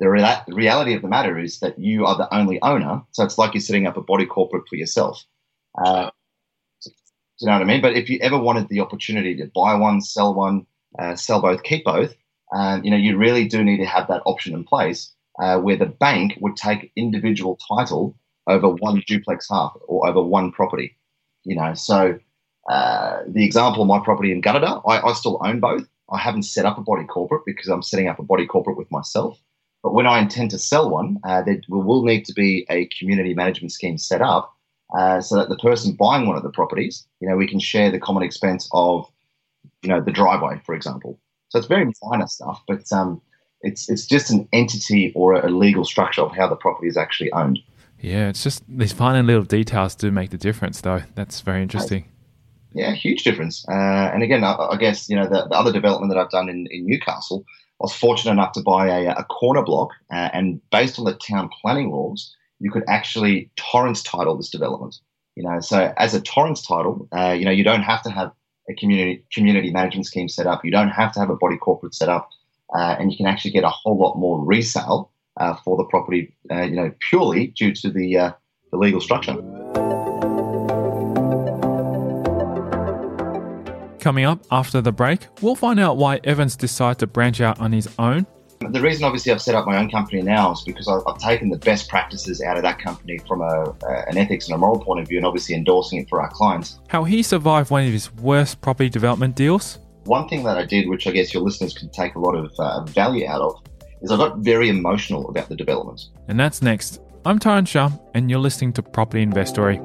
The, 0.00 0.08
rea- 0.08 0.42
the 0.46 0.54
reality 0.54 0.94
of 0.94 1.02
the 1.02 1.08
matter 1.08 1.38
is 1.38 1.60
that 1.60 1.78
you 1.78 2.06
are 2.06 2.16
the 2.16 2.34
only 2.34 2.60
owner, 2.62 3.02
so 3.12 3.22
it's 3.22 3.38
like 3.38 3.54
you're 3.54 3.60
setting 3.60 3.86
up 3.86 3.96
a 3.96 4.02
body 4.02 4.26
corporate 4.26 4.68
for 4.68 4.76
yourself. 4.76 5.22
Uh, 5.76 6.10
do 6.84 6.90
you 7.40 7.46
know 7.46 7.52
what 7.52 7.62
I 7.62 7.66
mean? 7.66 7.80
But 7.82 7.96
if 7.96 8.10
you 8.10 8.18
ever 8.20 8.38
wanted 8.38 8.68
the 8.68 8.80
opportunity 8.80 9.36
to 9.36 9.50
buy 9.54 9.74
one, 9.74 10.00
sell 10.00 10.34
one, 10.34 10.66
uh, 10.98 11.16
sell 11.16 11.40
both, 11.40 11.62
keep 11.62 11.84
both, 11.84 12.14
uh, 12.52 12.80
you 12.82 12.90
know 12.90 12.96
you 12.96 13.16
really 13.16 13.46
do 13.46 13.62
need 13.62 13.78
to 13.78 13.86
have 13.86 14.08
that 14.08 14.22
option 14.26 14.54
in 14.54 14.64
place 14.64 15.12
uh, 15.38 15.58
where 15.58 15.76
the 15.76 15.86
bank 15.86 16.36
would 16.40 16.56
take 16.56 16.92
individual 16.96 17.58
title 17.68 18.16
over 18.46 18.68
one 18.68 19.02
duplex 19.06 19.48
half 19.48 19.72
or 19.86 20.08
over 20.08 20.22
one 20.22 20.50
property. 20.50 20.96
You 21.44 21.56
know, 21.56 21.74
so 21.74 22.18
uh, 22.68 23.20
the 23.26 23.44
example 23.44 23.82
of 23.82 23.88
my 23.88 24.00
property 24.00 24.32
in 24.32 24.42
Gunnedah, 24.42 24.82
I, 24.86 25.00
I, 25.00 25.12
still 25.14 25.40
own 25.44 25.60
both. 25.60 25.88
I 26.12 26.18
haven't 26.18 26.42
set 26.42 26.66
up 26.66 26.76
a 26.76 26.82
body 26.82 27.04
corporate 27.04 27.42
because 27.46 27.68
I'm 27.68 27.82
setting 27.82 28.08
up 28.08 28.18
a 28.18 28.22
body 28.22 28.46
corporate 28.46 28.76
with 28.76 28.90
myself. 28.90 29.40
But 29.82 29.94
when 29.94 30.06
I 30.06 30.20
intend 30.20 30.50
to 30.50 30.58
sell 30.58 30.90
one, 30.90 31.18
uh, 31.24 31.42
there 31.42 31.60
will 31.68 32.04
need 32.04 32.24
to 32.26 32.32
be 32.32 32.66
a 32.68 32.86
community 32.98 33.34
management 33.34 33.72
scheme 33.72 33.96
set 33.96 34.20
up 34.20 34.54
uh, 34.96 35.20
so 35.20 35.36
that 35.36 35.48
the 35.48 35.56
person 35.56 35.94
buying 35.94 36.26
one 36.26 36.36
of 36.36 36.42
the 36.42 36.50
properties, 36.50 37.06
you 37.20 37.28
know, 37.28 37.36
we 37.36 37.46
can 37.46 37.60
share 37.60 37.90
the 37.90 37.98
common 37.98 38.22
expense 38.22 38.68
of, 38.72 39.10
you 39.82 39.88
know, 39.88 40.00
the 40.00 40.12
driveway, 40.12 40.60
for 40.64 40.74
example. 40.74 41.18
So 41.48 41.58
it's 41.58 41.68
very 41.68 41.90
minor 42.02 42.26
stuff, 42.26 42.62
but 42.68 42.90
um, 42.92 43.20
it's 43.62 43.88
it's 43.88 44.06
just 44.06 44.30
an 44.30 44.48
entity 44.52 45.12
or 45.14 45.34
a 45.34 45.50
legal 45.50 45.84
structure 45.84 46.22
of 46.22 46.34
how 46.34 46.48
the 46.48 46.56
property 46.56 46.88
is 46.88 46.96
actually 46.96 47.32
owned. 47.32 47.58
Yeah, 48.00 48.28
it's 48.28 48.42
just 48.42 48.62
these 48.68 48.92
fine 48.92 49.26
little 49.26 49.44
details 49.44 49.94
do 49.94 50.10
make 50.10 50.30
the 50.30 50.38
difference, 50.38 50.80
though. 50.80 51.02
That's 51.14 51.40
very 51.40 51.62
interesting. 51.62 52.06
Yeah, 52.72 52.92
huge 52.94 53.24
difference. 53.24 53.66
Uh, 53.68 54.10
and 54.14 54.22
again, 54.22 54.44
I, 54.44 54.54
I, 54.54 54.76
guess 54.76 55.08
you 55.08 55.16
know 55.16 55.24
the, 55.24 55.46
the, 55.48 55.54
other 55.54 55.72
development 55.72 56.12
that 56.12 56.20
I've 56.20 56.30
done 56.30 56.48
in, 56.48 56.66
in 56.70 56.86
Newcastle. 56.86 57.44
I 57.80 57.84
was 57.84 57.94
fortunate 57.94 58.32
enough 58.32 58.52
to 58.52 58.62
buy 58.62 58.88
a, 58.88 59.10
a 59.10 59.24
corner 59.24 59.62
block, 59.62 59.90
uh, 60.12 60.28
and 60.32 60.60
based 60.70 60.98
on 60.98 61.04
the 61.06 61.14
town 61.14 61.48
planning 61.60 61.90
laws, 61.90 62.34
you 62.58 62.70
could 62.70 62.84
actually 62.88 63.50
Torrens 63.56 64.02
title 64.02 64.36
this 64.36 64.50
development. 64.50 64.98
You 65.36 65.44
know, 65.44 65.60
so 65.60 65.94
as 65.96 66.14
a 66.14 66.20
Torrens 66.20 66.60
title, 66.60 67.08
uh, 67.16 67.32
you 67.32 67.44
know, 67.44 67.50
you 67.50 67.64
don't 67.64 67.82
have 67.82 68.02
to 68.02 68.10
have 68.10 68.32
a 68.68 68.74
community 68.74 69.24
community 69.32 69.70
management 69.70 70.06
scheme 70.06 70.28
set 70.28 70.46
up. 70.46 70.64
You 70.64 70.70
don't 70.70 70.90
have 70.90 71.12
to 71.12 71.20
have 71.20 71.30
a 71.30 71.36
body 71.36 71.56
corporate 71.56 71.94
set 71.94 72.08
up 72.08 72.28
uh, 72.74 72.96
and 72.98 73.10
you 73.10 73.16
can 73.16 73.26
actually 73.26 73.50
get 73.50 73.64
a 73.64 73.70
whole 73.70 73.98
lot 73.98 74.16
more 74.16 74.42
resale 74.44 75.10
uh, 75.38 75.54
for 75.64 75.76
the 75.76 75.84
property, 75.84 76.34
uh, 76.50 76.62
you 76.62 76.76
know, 76.76 76.92
purely 77.08 77.48
due 77.48 77.72
to 77.74 77.90
the 77.90 78.18
uh, 78.18 78.32
the 78.70 78.76
legal 78.76 79.00
structure. 79.00 79.36
Coming 84.00 84.24
up 84.24 84.44
after 84.50 84.80
the 84.80 84.92
break, 84.92 85.26
we'll 85.42 85.54
find 85.54 85.78
out 85.78 85.96
why 85.96 86.20
Evans 86.24 86.56
decided 86.56 86.98
to 87.00 87.06
branch 87.06 87.40
out 87.40 87.60
on 87.60 87.70
his 87.70 87.88
own. 87.98 88.26
The 88.60 88.80
reason, 88.80 89.04
obviously, 89.04 89.32
I've 89.32 89.40
set 89.40 89.54
up 89.54 89.66
my 89.66 89.78
own 89.78 89.90
company 89.90 90.20
now 90.22 90.52
is 90.52 90.62
because 90.62 90.88
I've, 90.88 91.18
taken 91.18 91.48
the 91.48 91.58
best 91.58 91.88
practices 91.88 92.42
out 92.42 92.56
of 92.56 92.62
that 92.62 92.78
company 92.78 93.18
from 93.26 93.40
a, 93.40 93.74
an 94.08 94.18
ethics 94.18 94.46
and 94.46 94.54
a 94.54 94.58
moral 94.58 94.78
point 94.78 95.00
of 95.00 95.08
view, 95.08 95.18
and 95.18 95.26
obviously 95.26 95.54
endorsing 95.54 96.00
it 96.00 96.08
for 96.08 96.20
our 96.20 96.30
clients. 96.30 96.78
How 96.88 97.04
he 97.04 97.22
survived 97.22 97.70
one 97.70 97.84
of 97.84 97.92
his 97.92 98.12
worst 98.14 98.60
property 98.60 98.90
development 98.90 99.34
deals 99.34 99.78
one 100.04 100.28
thing 100.28 100.42
that 100.44 100.56
I 100.56 100.64
did, 100.64 100.88
which 100.88 101.06
I 101.06 101.10
guess 101.10 101.32
your 101.32 101.42
listeners 101.42 101.72
can 101.72 101.88
take 101.90 102.14
a 102.14 102.18
lot 102.18 102.34
of 102.34 102.52
uh, 102.58 102.84
value 102.84 103.26
out 103.26 103.40
of, 103.40 103.62
is 104.02 104.10
I 104.10 104.16
got 104.16 104.38
very 104.38 104.68
emotional 104.68 105.28
about 105.28 105.48
the 105.48 105.56
development. 105.56 106.02
And 106.28 106.38
that's 106.38 106.62
next. 106.62 107.00
I'm 107.24 107.38
Tyrone 107.38 107.66
Shum, 107.66 108.00
and 108.14 108.30
you're 108.30 108.40
listening 108.40 108.72
to 108.74 108.82
Property 108.82 109.22
Investory. 109.22 109.80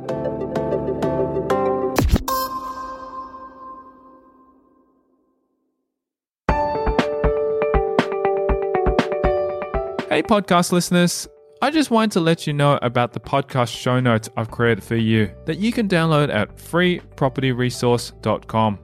Hey, 10.15 10.23
podcast 10.23 10.71
listeners. 10.71 11.27
I 11.61 11.69
just 11.71 11.91
wanted 11.91 12.11
to 12.11 12.21
let 12.21 12.47
you 12.47 12.53
know 12.53 12.79
about 12.81 13.11
the 13.11 13.19
podcast 13.19 13.75
show 13.75 13.99
notes 13.99 14.29
I've 14.37 14.49
created 14.49 14.81
for 14.81 14.95
you 14.95 15.29
that 15.43 15.57
you 15.57 15.73
can 15.73 15.89
download 15.89 16.33
at 16.33 16.55
freepropertyresource.com. 16.55 18.79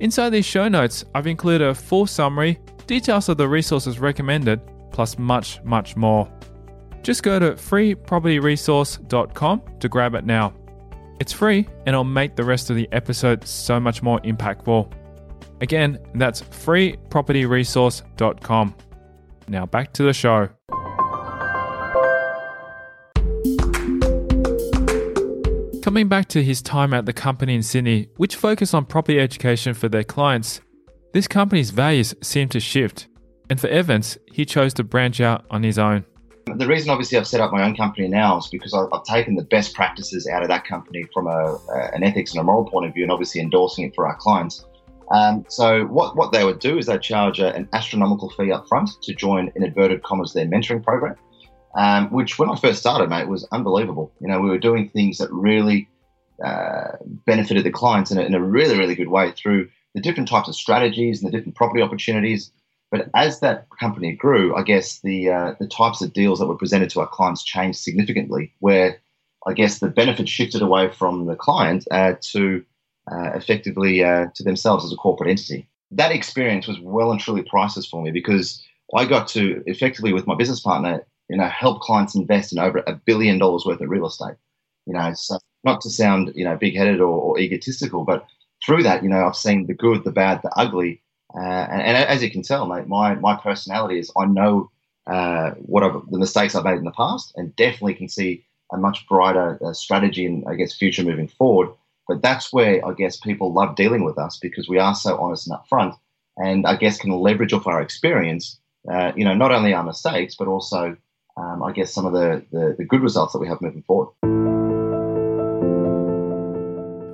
Inside 0.00 0.30
these 0.30 0.44
show 0.44 0.66
notes, 0.66 1.04
I've 1.14 1.28
included 1.28 1.68
a 1.68 1.76
full 1.76 2.08
summary, 2.08 2.58
details 2.88 3.28
of 3.28 3.36
the 3.36 3.48
resources 3.48 4.00
recommended, 4.00 4.60
plus 4.90 5.16
much, 5.16 5.62
much 5.62 5.94
more. 5.94 6.28
Just 7.02 7.22
go 7.22 7.38
to 7.38 7.52
freepropertyresource.com 7.52 9.62
to 9.78 9.88
grab 9.88 10.16
it 10.16 10.24
now. 10.24 10.52
It's 11.20 11.32
free 11.32 11.68
and 11.86 11.90
it'll 11.90 12.02
make 12.02 12.34
the 12.34 12.42
rest 12.42 12.68
of 12.68 12.74
the 12.74 12.88
episode 12.90 13.46
so 13.46 13.78
much 13.78 14.02
more 14.02 14.18
impactful. 14.22 14.92
Again, 15.60 16.00
that's 16.16 16.42
freepropertyresource.com. 16.42 18.74
Now 19.48 19.66
back 19.66 19.92
to 19.94 20.02
the 20.02 20.12
show. 20.12 20.50
Coming 25.82 26.08
back 26.08 26.28
to 26.28 26.44
his 26.44 26.60
time 26.60 26.92
at 26.92 27.06
the 27.06 27.14
company 27.14 27.54
in 27.54 27.62
Sydney, 27.62 28.08
which 28.18 28.36
focused 28.36 28.74
on 28.74 28.84
property 28.84 29.18
education 29.18 29.72
for 29.72 29.88
their 29.88 30.04
clients, 30.04 30.60
this 31.14 31.26
company's 31.26 31.70
values 31.70 32.14
seemed 32.20 32.50
to 32.50 32.60
shift. 32.60 33.08
And 33.48 33.58
for 33.58 33.68
Evans, 33.68 34.18
he 34.30 34.44
chose 34.44 34.74
to 34.74 34.84
branch 34.84 35.22
out 35.22 35.46
on 35.50 35.62
his 35.62 35.78
own. 35.78 36.04
The 36.56 36.66
reason, 36.66 36.90
obviously, 36.90 37.16
I've 37.16 37.26
set 37.26 37.40
up 37.40 37.52
my 37.52 37.64
own 37.64 37.74
company 37.74 38.08
now 38.08 38.36
is 38.36 38.48
because 38.48 38.74
I've, 38.74 39.02
taken 39.04 39.34
the 39.34 39.44
best 39.44 39.74
practices 39.74 40.26
out 40.26 40.42
of 40.42 40.48
that 40.48 40.66
company 40.66 41.06
from 41.14 41.26
a, 41.26 41.58
an 41.94 42.02
ethics 42.02 42.32
and 42.32 42.40
a 42.40 42.44
moral 42.44 42.66
point 42.66 42.86
of 42.86 42.94
view, 42.94 43.04
and 43.04 43.12
obviously 43.12 43.40
endorsing 43.40 43.86
it 43.86 43.94
for 43.94 44.06
our 44.06 44.16
clients. 44.16 44.66
Um, 45.10 45.44
so, 45.48 45.86
what, 45.86 46.16
what 46.16 46.32
they 46.32 46.44
would 46.44 46.58
do 46.58 46.78
is 46.78 46.86
they 46.86 46.98
charge 46.98 47.40
a, 47.40 47.54
an 47.54 47.68
astronomical 47.72 48.30
fee 48.30 48.52
up 48.52 48.68
front 48.68 48.90
to 49.02 49.14
join, 49.14 49.50
in 49.56 49.64
inverted 49.64 50.02
commas, 50.02 50.32
their 50.34 50.46
mentoring 50.46 50.82
program. 50.84 51.16
um, 51.76 52.10
which 52.10 52.38
when 52.38 52.50
I 52.50 52.56
first 52.56 52.80
started, 52.80 53.08
mate, 53.10 53.28
was 53.28 53.46
unbelievable. 53.52 54.12
You 54.20 54.28
know, 54.28 54.40
we 54.40 54.50
were 54.50 54.58
doing 54.58 54.88
things 54.88 55.18
that 55.18 55.30
really 55.30 55.88
uh, 56.44 56.96
benefited 57.26 57.64
the 57.64 57.70
clients 57.70 58.10
in 58.10 58.18
a, 58.18 58.22
in 58.22 58.34
a 58.34 58.42
really, 58.42 58.76
really 58.78 58.94
good 58.94 59.08
way 59.08 59.32
through 59.32 59.68
the 59.94 60.00
different 60.00 60.28
types 60.28 60.48
of 60.48 60.54
strategies 60.54 61.22
and 61.22 61.30
the 61.30 61.36
different 61.36 61.56
property 61.56 61.82
opportunities. 61.82 62.50
But 62.90 63.10
as 63.14 63.40
that 63.40 63.66
company 63.78 64.12
grew, 64.12 64.56
I 64.56 64.62
guess 64.62 65.00
the 65.00 65.30
uh, 65.30 65.54
the 65.60 65.68
types 65.68 66.00
of 66.00 66.14
deals 66.14 66.38
that 66.38 66.46
were 66.46 66.56
presented 66.56 66.88
to 66.90 67.00
our 67.00 67.06
clients 67.06 67.44
changed 67.44 67.78
significantly. 67.80 68.54
Where 68.60 68.98
I 69.46 69.52
guess 69.52 69.78
the 69.78 69.88
benefit 69.88 70.28
shifted 70.28 70.62
away 70.62 70.90
from 70.90 71.26
the 71.26 71.36
client 71.36 71.84
uh, 71.90 72.14
to 72.32 72.64
uh, 73.10 73.30
effectively 73.34 74.04
uh, 74.04 74.26
to 74.34 74.42
themselves 74.42 74.84
as 74.84 74.92
a 74.92 74.96
corporate 74.96 75.30
entity. 75.30 75.68
That 75.90 76.12
experience 76.12 76.66
was 76.66 76.80
well 76.80 77.10
and 77.10 77.20
truly 77.20 77.42
priceless 77.42 77.86
for 77.86 78.02
me 78.02 78.10
because 78.10 78.62
I 78.94 79.04
got 79.04 79.28
to 79.28 79.62
effectively, 79.66 80.12
with 80.12 80.26
my 80.26 80.34
business 80.34 80.60
partner, 80.60 81.06
you 81.28 81.36
know, 81.36 81.48
help 81.48 81.80
clients 81.80 82.14
invest 82.14 82.52
in 82.52 82.58
over 82.58 82.82
a 82.86 82.94
billion 82.94 83.38
dollars 83.38 83.64
worth 83.64 83.80
of 83.80 83.88
real 83.88 84.06
estate. 84.06 84.36
You 84.86 84.94
know, 84.94 85.12
so 85.14 85.38
not 85.64 85.80
to 85.82 85.90
sound 85.90 86.32
you 86.34 86.44
know 86.44 86.56
big-headed 86.56 87.00
or, 87.00 87.18
or 87.20 87.38
egotistical, 87.38 88.04
but 88.04 88.26
through 88.64 88.82
that, 88.82 89.02
you 89.02 89.08
know, 89.08 89.26
I've 89.26 89.36
seen 89.36 89.66
the 89.66 89.74
good, 89.74 90.04
the 90.04 90.10
bad, 90.10 90.40
the 90.42 90.50
ugly, 90.56 91.02
uh, 91.34 91.66
and, 91.70 91.82
and, 91.82 91.96
as 91.96 92.22
you 92.22 92.30
can 92.30 92.42
tell, 92.42 92.66
mate, 92.66 92.86
my 92.86 93.14
my 93.14 93.36
personality 93.36 93.98
is 93.98 94.10
I 94.16 94.24
know 94.24 94.70
uh, 95.06 95.50
what 95.56 95.82
I've, 95.82 96.10
the 96.10 96.18
mistakes 96.18 96.54
I've 96.54 96.64
made 96.64 96.78
in 96.78 96.84
the 96.84 96.90
past, 96.92 97.32
and 97.36 97.54
definitely 97.56 97.94
can 97.94 98.08
see 98.08 98.44
a 98.72 98.78
much 98.78 99.06
brighter 99.08 99.58
uh, 99.64 99.72
strategy 99.72 100.26
and 100.26 100.44
I 100.48 100.54
guess 100.54 100.74
future 100.74 101.02
moving 101.02 101.28
forward. 101.28 101.70
But 102.08 102.22
that's 102.22 102.52
where 102.52 102.84
I 102.84 102.94
guess 102.94 103.18
people 103.18 103.52
love 103.52 103.76
dealing 103.76 104.02
with 104.02 104.18
us 104.18 104.38
because 104.38 104.66
we 104.66 104.78
are 104.78 104.94
so 104.94 105.18
honest 105.18 105.46
and 105.46 105.56
upfront, 105.58 105.96
and 106.38 106.66
I 106.66 106.74
guess 106.76 106.98
can 106.98 107.10
leverage 107.10 107.52
off 107.52 107.66
our 107.66 107.82
experience. 107.82 108.58
Uh, 108.90 109.12
you 109.14 109.24
know, 109.24 109.34
not 109.34 109.52
only 109.52 109.74
our 109.74 109.84
mistakes, 109.84 110.34
but 110.36 110.48
also 110.48 110.96
um, 111.36 111.62
I 111.62 111.72
guess 111.72 111.92
some 111.92 112.06
of 112.06 112.14
the, 112.14 112.44
the 112.50 112.74
the 112.78 112.84
good 112.84 113.02
results 113.02 113.34
that 113.34 113.38
we 113.38 113.46
have 113.46 113.60
moving 113.60 113.82
forward. 113.82 114.08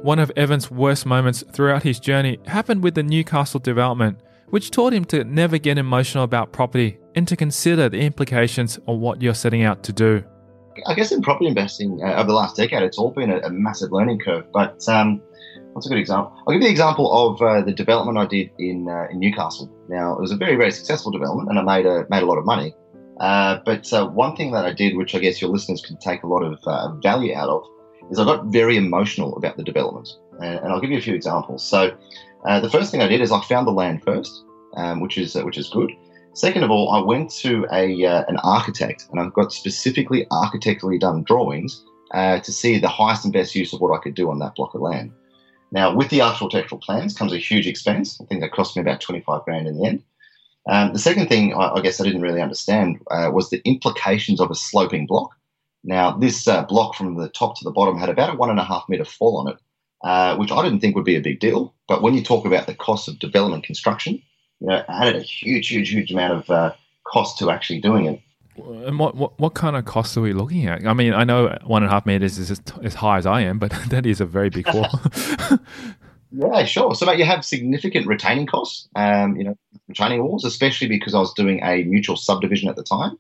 One 0.04 0.18
of 0.18 0.30
Evan's 0.36 0.70
worst 0.70 1.06
moments 1.06 1.42
throughout 1.52 1.82
his 1.82 1.98
journey 1.98 2.38
happened 2.46 2.84
with 2.84 2.94
the 2.94 3.02
Newcastle 3.02 3.58
development, 3.58 4.18
which 4.50 4.70
taught 4.70 4.92
him 4.92 5.04
to 5.06 5.24
never 5.24 5.58
get 5.58 5.78
emotional 5.78 6.24
about 6.24 6.52
property 6.52 6.98
and 7.16 7.26
to 7.26 7.36
consider 7.36 7.88
the 7.88 8.00
implications 8.00 8.78
of 8.86 8.98
what 8.98 9.22
you're 9.22 9.34
setting 9.34 9.62
out 9.62 9.82
to 9.84 9.92
do. 9.92 10.22
I 10.86 10.94
guess 10.94 11.12
in 11.12 11.22
property 11.22 11.46
investing 11.46 12.00
uh, 12.02 12.14
over 12.14 12.28
the 12.28 12.34
last 12.34 12.56
decade, 12.56 12.82
it's 12.82 12.98
all 12.98 13.10
been 13.10 13.30
a, 13.30 13.38
a 13.38 13.50
massive 13.50 13.92
learning 13.92 14.20
curve. 14.20 14.44
But 14.52 14.86
um, 14.88 15.20
what's 15.72 15.86
a 15.86 15.88
good 15.88 15.98
example? 15.98 16.32
I'll 16.46 16.52
give 16.54 16.62
you 16.62 16.68
the 16.68 16.72
example 16.72 17.12
of 17.12 17.42
uh, 17.42 17.62
the 17.62 17.72
development 17.72 18.18
I 18.18 18.26
did 18.26 18.50
in 18.58 18.88
uh, 18.88 19.06
in 19.10 19.18
Newcastle. 19.18 19.70
Now, 19.88 20.14
it 20.14 20.20
was 20.20 20.32
a 20.32 20.36
very 20.36 20.56
very 20.56 20.70
successful 20.70 21.12
development, 21.12 21.48
and 21.50 21.58
I 21.58 21.62
made 21.62 21.86
a 21.86 22.06
made 22.10 22.22
a 22.22 22.26
lot 22.26 22.38
of 22.38 22.44
money. 22.44 22.74
Uh, 23.20 23.60
but 23.64 23.92
uh, 23.92 24.06
one 24.08 24.34
thing 24.34 24.50
that 24.52 24.64
I 24.64 24.72
did, 24.72 24.96
which 24.96 25.14
I 25.14 25.18
guess 25.20 25.40
your 25.40 25.50
listeners 25.50 25.80
can 25.80 25.96
take 25.98 26.24
a 26.24 26.26
lot 26.26 26.42
of 26.42 26.58
uh, 26.66 26.94
value 26.96 27.34
out 27.34 27.48
of, 27.48 27.62
is 28.10 28.18
I 28.18 28.24
got 28.24 28.46
very 28.46 28.76
emotional 28.76 29.36
about 29.36 29.56
the 29.56 29.62
development. 29.62 30.08
And, 30.40 30.72
I'll 30.72 30.80
give 30.80 30.90
you 30.90 30.98
a 30.98 31.00
few 31.00 31.14
examples. 31.14 31.64
So 31.64 31.96
the 32.44 32.68
first 32.70 32.90
thing 32.90 33.02
I 33.02 33.06
did 33.06 33.20
is 33.20 33.30
I 33.30 33.40
found 33.42 33.68
the 33.68 33.72
land 33.72 34.02
first, 34.02 34.44
um, 34.76 35.00
which 35.00 35.16
is 35.16 35.36
which 35.36 35.58
is 35.58 35.68
good. 35.68 35.92
Second 36.34 36.64
of 36.64 36.70
all, 36.72 36.90
I 36.90 36.98
went 36.98 37.30
to 37.42 37.64
a 37.72 38.04
uh, 38.04 38.24
an 38.26 38.38
architect 38.38 39.06
and 39.10 39.20
I've 39.20 39.32
got 39.32 39.52
specifically 39.52 40.26
architecturally 40.32 40.98
done 40.98 41.22
drawings 41.22 41.84
uh, 42.12 42.40
to 42.40 42.52
see 42.52 42.78
the 42.78 42.88
highest 42.88 43.24
and 43.24 43.32
best 43.32 43.54
use 43.54 43.72
of 43.72 43.80
what 43.80 43.96
I 43.96 44.02
could 44.02 44.14
do 44.14 44.28
on 44.30 44.40
that 44.40 44.56
block 44.56 44.74
of 44.74 44.80
land. 44.80 45.12
Now, 45.70 45.94
with 45.94 46.10
the 46.10 46.22
architectural 46.22 46.80
plans 46.80 47.16
comes 47.16 47.32
a 47.32 47.38
huge 47.38 47.68
expense. 47.68 48.20
I 48.20 48.24
think 48.24 48.40
that 48.40 48.52
cost 48.52 48.76
me 48.76 48.82
about 48.82 49.00
25 49.00 49.44
grand 49.44 49.68
in 49.68 49.78
the 49.78 49.86
end. 49.86 50.02
Um, 50.68 50.92
the 50.92 50.98
second 50.98 51.28
thing 51.28 51.54
I, 51.54 51.74
I, 51.74 51.80
guess 51.80 52.00
I 52.00 52.04
didn't 52.04 52.22
really 52.22 52.40
understand 52.40 52.98
uh, 53.10 53.30
was 53.32 53.50
the 53.50 53.62
implications 53.64 54.40
of 54.40 54.50
a 54.50 54.54
sloping 54.56 55.06
block. 55.06 55.30
Now, 55.84 56.16
this 56.16 56.48
uh, 56.48 56.64
block 56.64 56.94
from 56.94 57.16
the 57.16 57.28
top 57.28 57.58
to 57.58 57.64
the 57.64 57.70
bottom 57.70 57.98
had 57.98 58.08
about 58.08 58.34
a 58.34 58.36
one 58.36 58.50
and 58.50 58.58
a 58.58 58.64
half 58.64 58.84
meter 58.88 59.04
fall 59.04 59.36
on 59.36 59.52
it, 59.52 59.58
uh, 60.02 60.36
which 60.36 60.50
I 60.50 60.62
didn't 60.62 60.80
think 60.80 60.96
would 60.96 61.04
be 61.04 61.16
a 61.16 61.20
big 61.20 61.38
deal. 61.38 61.74
But 61.86 62.02
when 62.02 62.14
you 62.14 62.22
talk 62.22 62.44
about 62.44 62.66
the 62.66 62.74
cost 62.74 63.06
of 63.06 63.18
development 63.18 63.64
construction, 63.64 64.22
you 64.60 64.68
know, 64.68 64.84
added 64.88 65.16
a 65.16 65.20
huge, 65.20 65.68
huge, 65.68 65.90
huge 65.90 66.12
amount 66.12 66.32
of 66.32 66.50
uh, 66.50 66.72
cost 67.06 67.38
to 67.38 67.50
actually 67.50 67.80
doing 67.80 68.06
it. 68.06 68.20
And 68.56 68.98
what, 68.98 69.16
what, 69.16 69.38
what 69.38 69.54
kind 69.54 69.74
of 69.74 69.84
costs 69.84 70.16
are 70.16 70.20
we 70.20 70.32
looking 70.32 70.66
at? 70.66 70.86
I 70.86 70.92
mean, 70.92 71.12
I 71.12 71.24
know 71.24 71.58
one 71.64 71.82
and 71.82 71.90
a 71.90 71.92
half 71.92 72.06
meters 72.06 72.38
is 72.38 72.50
as, 72.50 72.62
as 72.82 72.94
high 72.94 73.18
as 73.18 73.26
I 73.26 73.40
am, 73.40 73.58
but 73.58 73.72
that 73.88 74.06
is 74.06 74.20
a 74.20 74.26
very 74.26 74.48
big 74.48 74.66
fall. 74.68 74.88
yeah, 76.30 76.64
sure. 76.64 76.94
So, 76.94 77.06
mate, 77.06 77.18
you 77.18 77.24
have 77.24 77.44
significant 77.44 78.06
retaining 78.06 78.46
costs. 78.46 78.88
Um, 78.94 79.36
you 79.36 79.44
know, 79.44 79.56
retaining 79.88 80.22
walls, 80.22 80.44
especially 80.44 80.88
because 80.88 81.14
I 81.14 81.18
was 81.18 81.34
doing 81.34 81.60
a 81.62 81.82
mutual 81.84 82.16
subdivision 82.16 82.68
at 82.68 82.76
the 82.76 82.84
time. 82.84 83.18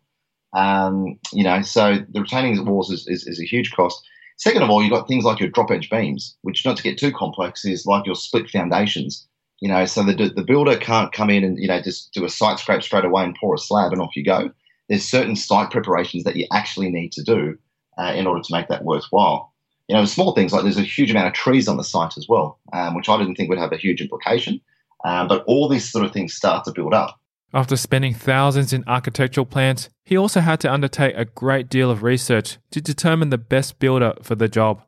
Um, 0.54 1.18
you 1.32 1.42
know, 1.42 1.62
so 1.62 1.98
the 2.10 2.20
retaining 2.20 2.64
walls 2.64 2.90
is, 2.90 3.08
is, 3.08 3.26
is, 3.26 3.40
a 3.40 3.44
huge 3.44 3.72
cost. 3.72 4.06
Second 4.36 4.62
of 4.62 4.70
all, 4.70 4.82
you've 4.82 4.92
got 4.92 5.08
things 5.08 5.24
like 5.24 5.40
your 5.40 5.48
drop 5.48 5.72
edge 5.72 5.90
beams, 5.90 6.36
which 6.42 6.64
not 6.64 6.76
to 6.76 6.82
get 6.82 6.96
too 6.96 7.12
complex 7.12 7.64
is 7.64 7.86
like 7.86 8.06
your 8.06 8.14
split 8.14 8.48
foundations. 8.48 9.26
You 9.64 9.70
know, 9.70 9.86
so 9.86 10.02
the, 10.02 10.12
the 10.28 10.44
builder 10.44 10.76
can't 10.76 11.10
come 11.10 11.30
in 11.30 11.42
and, 11.42 11.58
you 11.58 11.68
know, 11.68 11.80
just 11.80 12.12
do 12.12 12.26
a 12.26 12.28
site 12.28 12.58
scrape 12.58 12.82
straight 12.82 13.06
away 13.06 13.24
and 13.24 13.34
pour 13.34 13.54
a 13.54 13.58
slab 13.58 13.92
and 13.92 14.02
off 14.02 14.14
you 14.14 14.22
go. 14.22 14.50
There's 14.90 15.08
certain 15.08 15.36
site 15.36 15.70
preparations 15.70 16.24
that 16.24 16.36
you 16.36 16.46
actually 16.52 16.90
need 16.90 17.12
to 17.12 17.22
do 17.22 17.56
uh, 17.96 18.12
in 18.14 18.26
order 18.26 18.42
to 18.42 18.52
make 18.52 18.68
that 18.68 18.84
worthwhile. 18.84 19.54
You 19.88 19.96
know, 19.96 20.04
small 20.04 20.34
things 20.34 20.52
like 20.52 20.64
there's 20.64 20.76
a 20.76 20.82
huge 20.82 21.10
amount 21.10 21.28
of 21.28 21.32
trees 21.32 21.66
on 21.66 21.78
the 21.78 21.82
site 21.82 22.18
as 22.18 22.28
well, 22.28 22.58
um, 22.74 22.94
which 22.94 23.08
I 23.08 23.16
didn't 23.16 23.36
think 23.36 23.48
would 23.48 23.58
have 23.58 23.72
a 23.72 23.78
huge 23.78 24.02
implication. 24.02 24.60
Um, 25.02 25.28
but 25.28 25.42
all 25.46 25.66
these 25.66 25.90
sort 25.90 26.04
of 26.04 26.12
things 26.12 26.34
start 26.34 26.66
to 26.66 26.72
build 26.72 26.92
up. 26.92 27.18
After 27.54 27.78
spending 27.78 28.12
thousands 28.12 28.74
in 28.74 28.84
architectural 28.86 29.46
plans, 29.46 29.88
he 30.04 30.14
also 30.14 30.40
had 30.40 30.60
to 30.60 30.70
undertake 30.70 31.16
a 31.16 31.24
great 31.24 31.70
deal 31.70 31.90
of 31.90 32.02
research 32.02 32.58
to 32.72 32.82
determine 32.82 33.30
the 33.30 33.38
best 33.38 33.78
builder 33.78 34.12
for 34.22 34.34
the 34.34 34.48
job. 34.48 34.82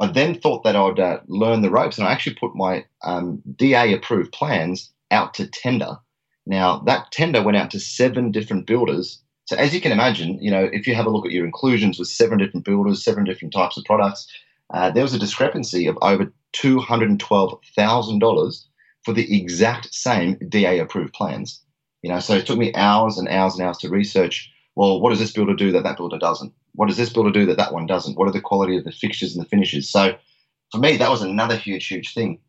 I 0.00 0.06
then 0.08 0.34
thought 0.34 0.64
that 0.64 0.76
I'd 0.76 1.00
uh, 1.00 1.20
learn 1.26 1.62
the 1.62 1.70
ropes, 1.70 1.96
and 1.98 2.06
I 2.06 2.12
actually 2.12 2.34
put 2.34 2.54
my 2.54 2.84
um, 3.02 3.42
DA 3.56 3.94
approved 3.94 4.32
plans 4.32 4.92
out 5.10 5.32
to 5.34 5.46
tender. 5.46 5.96
Now, 6.46 6.78
that 6.80 7.12
tender 7.12 7.42
went 7.42 7.56
out 7.56 7.70
to 7.72 7.80
seven 7.80 8.30
different 8.30 8.66
builders. 8.66 9.22
So, 9.46 9.56
as 9.56 9.74
you 9.74 9.80
can 9.80 9.92
imagine, 9.92 10.38
you 10.42 10.50
know, 10.50 10.68
if 10.72 10.86
you 10.86 10.94
have 10.94 11.06
a 11.06 11.10
look 11.10 11.24
at 11.24 11.32
your 11.32 11.46
inclusions 11.46 11.98
with 11.98 12.08
seven 12.08 12.36
different 12.38 12.66
builders, 12.66 13.02
seven 13.02 13.24
different 13.24 13.54
types 13.54 13.76
of 13.76 13.84
products, 13.84 14.26
uh, 14.74 14.90
there 14.90 15.02
was 15.02 15.14
a 15.14 15.18
discrepancy 15.18 15.86
of 15.86 15.98
over 16.02 16.32
$212,000 16.54 18.64
for 19.04 19.12
the 19.12 19.36
exact 19.36 19.94
same 19.94 20.36
DA 20.48 20.78
approved 20.78 21.14
plans. 21.14 21.60
You 22.02 22.10
know, 22.10 22.20
so 22.20 22.34
it 22.34 22.46
took 22.46 22.58
me 22.58 22.74
hours 22.74 23.18
and 23.18 23.28
hours 23.28 23.54
and 23.54 23.62
hours 23.66 23.78
to 23.78 23.88
research. 23.88 24.52
Well, 24.74 25.00
what 25.00 25.08
does 25.10 25.20
this 25.20 25.32
builder 25.32 25.54
do 25.54 25.72
that 25.72 25.84
that 25.84 25.96
builder 25.96 26.18
doesn't? 26.18 26.52
What 26.76 26.88
does 26.88 26.96
this 26.96 27.10
builder 27.10 27.30
do 27.30 27.46
that 27.46 27.56
that 27.56 27.72
one 27.72 27.86
doesn't? 27.86 28.16
What 28.16 28.28
are 28.28 28.32
the 28.32 28.40
quality 28.40 28.76
of 28.76 28.84
the 28.84 28.92
fixtures 28.92 29.34
and 29.34 29.44
the 29.44 29.48
finishes? 29.48 29.90
So, 29.90 30.16
for 30.70 30.78
me, 30.78 30.96
that 30.96 31.10
was 31.10 31.22
another 31.22 31.56
huge, 31.56 31.86
huge 31.86 32.14
thing. 32.14 32.40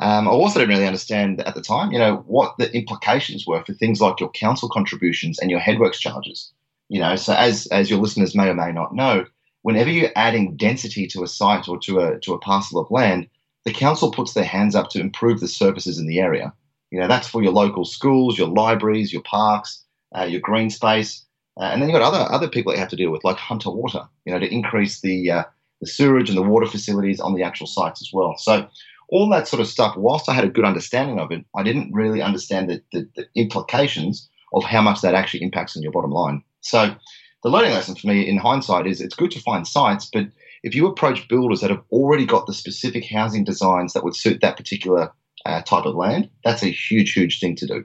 Um, 0.00 0.26
I 0.26 0.30
also 0.30 0.58
didn't 0.58 0.74
really 0.74 0.86
understand 0.86 1.40
at 1.42 1.54
the 1.54 1.60
time, 1.60 1.92
you 1.92 1.98
know, 1.98 2.24
what 2.26 2.56
the 2.58 2.74
implications 2.74 3.46
were 3.46 3.62
for 3.64 3.74
things 3.74 4.00
like 4.00 4.18
your 4.18 4.30
council 4.30 4.68
contributions 4.68 5.38
and 5.38 5.50
your 5.50 5.60
headworks 5.60 5.98
charges. 5.98 6.52
You 6.88 7.00
know, 7.00 7.16
so 7.16 7.34
as 7.34 7.66
as 7.68 7.90
your 7.90 8.00
listeners 8.00 8.34
may 8.34 8.48
or 8.48 8.54
may 8.54 8.72
not 8.72 8.94
know, 8.94 9.26
whenever 9.62 9.90
you're 9.90 10.10
adding 10.16 10.56
density 10.56 11.06
to 11.08 11.22
a 11.22 11.28
site 11.28 11.68
or 11.68 11.78
to 11.80 12.00
a 12.00 12.18
to 12.20 12.34
a 12.34 12.38
parcel 12.38 12.80
of 12.80 12.90
land, 12.90 13.28
the 13.64 13.72
council 13.72 14.10
puts 14.10 14.32
their 14.32 14.44
hands 14.44 14.74
up 14.74 14.88
to 14.90 15.00
improve 15.00 15.40
the 15.40 15.48
services 15.48 15.98
in 15.98 16.06
the 16.06 16.18
area. 16.18 16.52
You 16.90 16.98
know, 16.98 17.06
that's 17.06 17.28
for 17.28 17.42
your 17.42 17.52
local 17.52 17.84
schools, 17.84 18.38
your 18.38 18.48
libraries, 18.48 19.12
your 19.12 19.22
parks, 19.22 19.84
uh, 20.16 20.24
your 20.24 20.40
green 20.40 20.70
space, 20.70 21.24
uh, 21.60 21.64
and 21.64 21.80
then 21.80 21.88
you've 21.90 21.98
got 21.98 22.14
other 22.14 22.32
other 22.32 22.48
people 22.48 22.72
that 22.72 22.76
you 22.76 22.80
have 22.80 22.90
to 22.90 22.96
deal 22.96 23.10
with, 23.10 23.24
like 23.24 23.36
Hunter 23.36 23.70
Water. 23.70 24.08
You 24.24 24.32
know, 24.32 24.38
to 24.38 24.52
increase 24.52 25.00
the 25.00 25.30
uh, 25.30 25.44
the 25.80 25.86
sewerage 25.86 26.28
and 26.28 26.38
the 26.38 26.42
water 26.42 26.66
facilities 26.66 27.20
on 27.20 27.34
the 27.34 27.42
actual 27.42 27.66
sites 27.66 28.00
as 28.00 28.10
well. 28.12 28.36
So 28.38 28.66
all 29.10 29.28
that 29.30 29.48
sort 29.48 29.60
of 29.60 29.66
stuff. 29.66 29.96
Whilst 29.96 30.28
I 30.28 30.34
had 30.34 30.44
a 30.44 30.50
good 30.50 30.64
understanding 30.64 31.18
of 31.18 31.30
it, 31.30 31.44
I 31.56 31.62
didn't 31.62 31.92
really 31.92 32.22
understand 32.22 32.70
the, 32.70 32.82
the, 32.92 33.08
the 33.16 33.28
implications 33.34 34.28
of 34.52 34.64
how 34.64 34.80
much 34.80 35.00
that 35.02 35.14
actually 35.14 35.42
impacts 35.42 35.76
on 35.76 35.82
your 35.82 35.92
bottom 35.92 36.10
line. 36.10 36.42
So 36.60 36.94
the 37.42 37.50
learning 37.50 37.72
lesson 37.72 37.94
for 37.94 38.06
me 38.06 38.26
in 38.28 38.36
hindsight 38.36 38.86
is 38.86 39.00
it's 39.00 39.14
good 39.14 39.30
to 39.32 39.40
find 39.40 39.66
sites, 39.66 40.08
but 40.12 40.26
if 40.62 40.74
you 40.74 40.86
approach 40.86 41.28
builders 41.28 41.60
that 41.60 41.70
have 41.70 41.82
already 41.90 42.26
got 42.26 42.46
the 42.46 42.52
specific 42.52 43.04
housing 43.08 43.44
designs 43.44 43.92
that 43.92 44.04
would 44.04 44.16
suit 44.16 44.40
that 44.40 44.56
particular 44.56 45.10
uh, 45.46 45.62
type 45.62 45.86
of 45.86 45.94
land, 45.94 46.28
that's 46.44 46.62
a 46.62 46.70
huge, 46.70 47.12
huge 47.12 47.40
thing 47.40 47.56
to 47.56 47.66
do. 47.66 47.84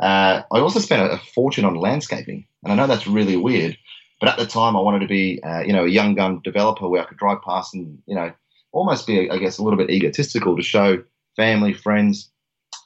Uh, 0.00 0.42
I 0.52 0.58
also 0.58 0.78
spent 0.78 1.12
a, 1.12 1.18
fortune 1.18 1.64
on 1.64 1.74
landscaping, 1.74 2.46
and 2.62 2.72
I 2.72 2.76
know 2.76 2.86
that's 2.86 3.06
really 3.06 3.36
weird, 3.36 3.78
but 4.20 4.28
at 4.28 4.38
the 4.38 4.46
time 4.46 4.76
I 4.76 4.80
wanted 4.80 5.00
to 5.00 5.06
be, 5.06 5.42
uh, 5.42 5.60
you 5.60 5.72
know, 5.72 5.84
a 5.84 5.90
young 5.90 6.14
gun 6.14 6.40
developer 6.44 6.88
where 6.88 7.02
I 7.02 7.06
could 7.06 7.18
drive 7.18 7.42
past 7.42 7.74
and, 7.74 7.98
you 8.06 8.14
know, 8.14 8.32
almost 8.72 9.06
be, 9.06 9.30
I 9.30 9.38
guess, 9.38 9.58
a 9.58 9.62
little 9.62 9.78
bit 9.78 9.90
egotistical 9.90 10.56
to 10.56 10.62
show 10.62 11.02
family, 11.34 11.72
friends 11.72 12.30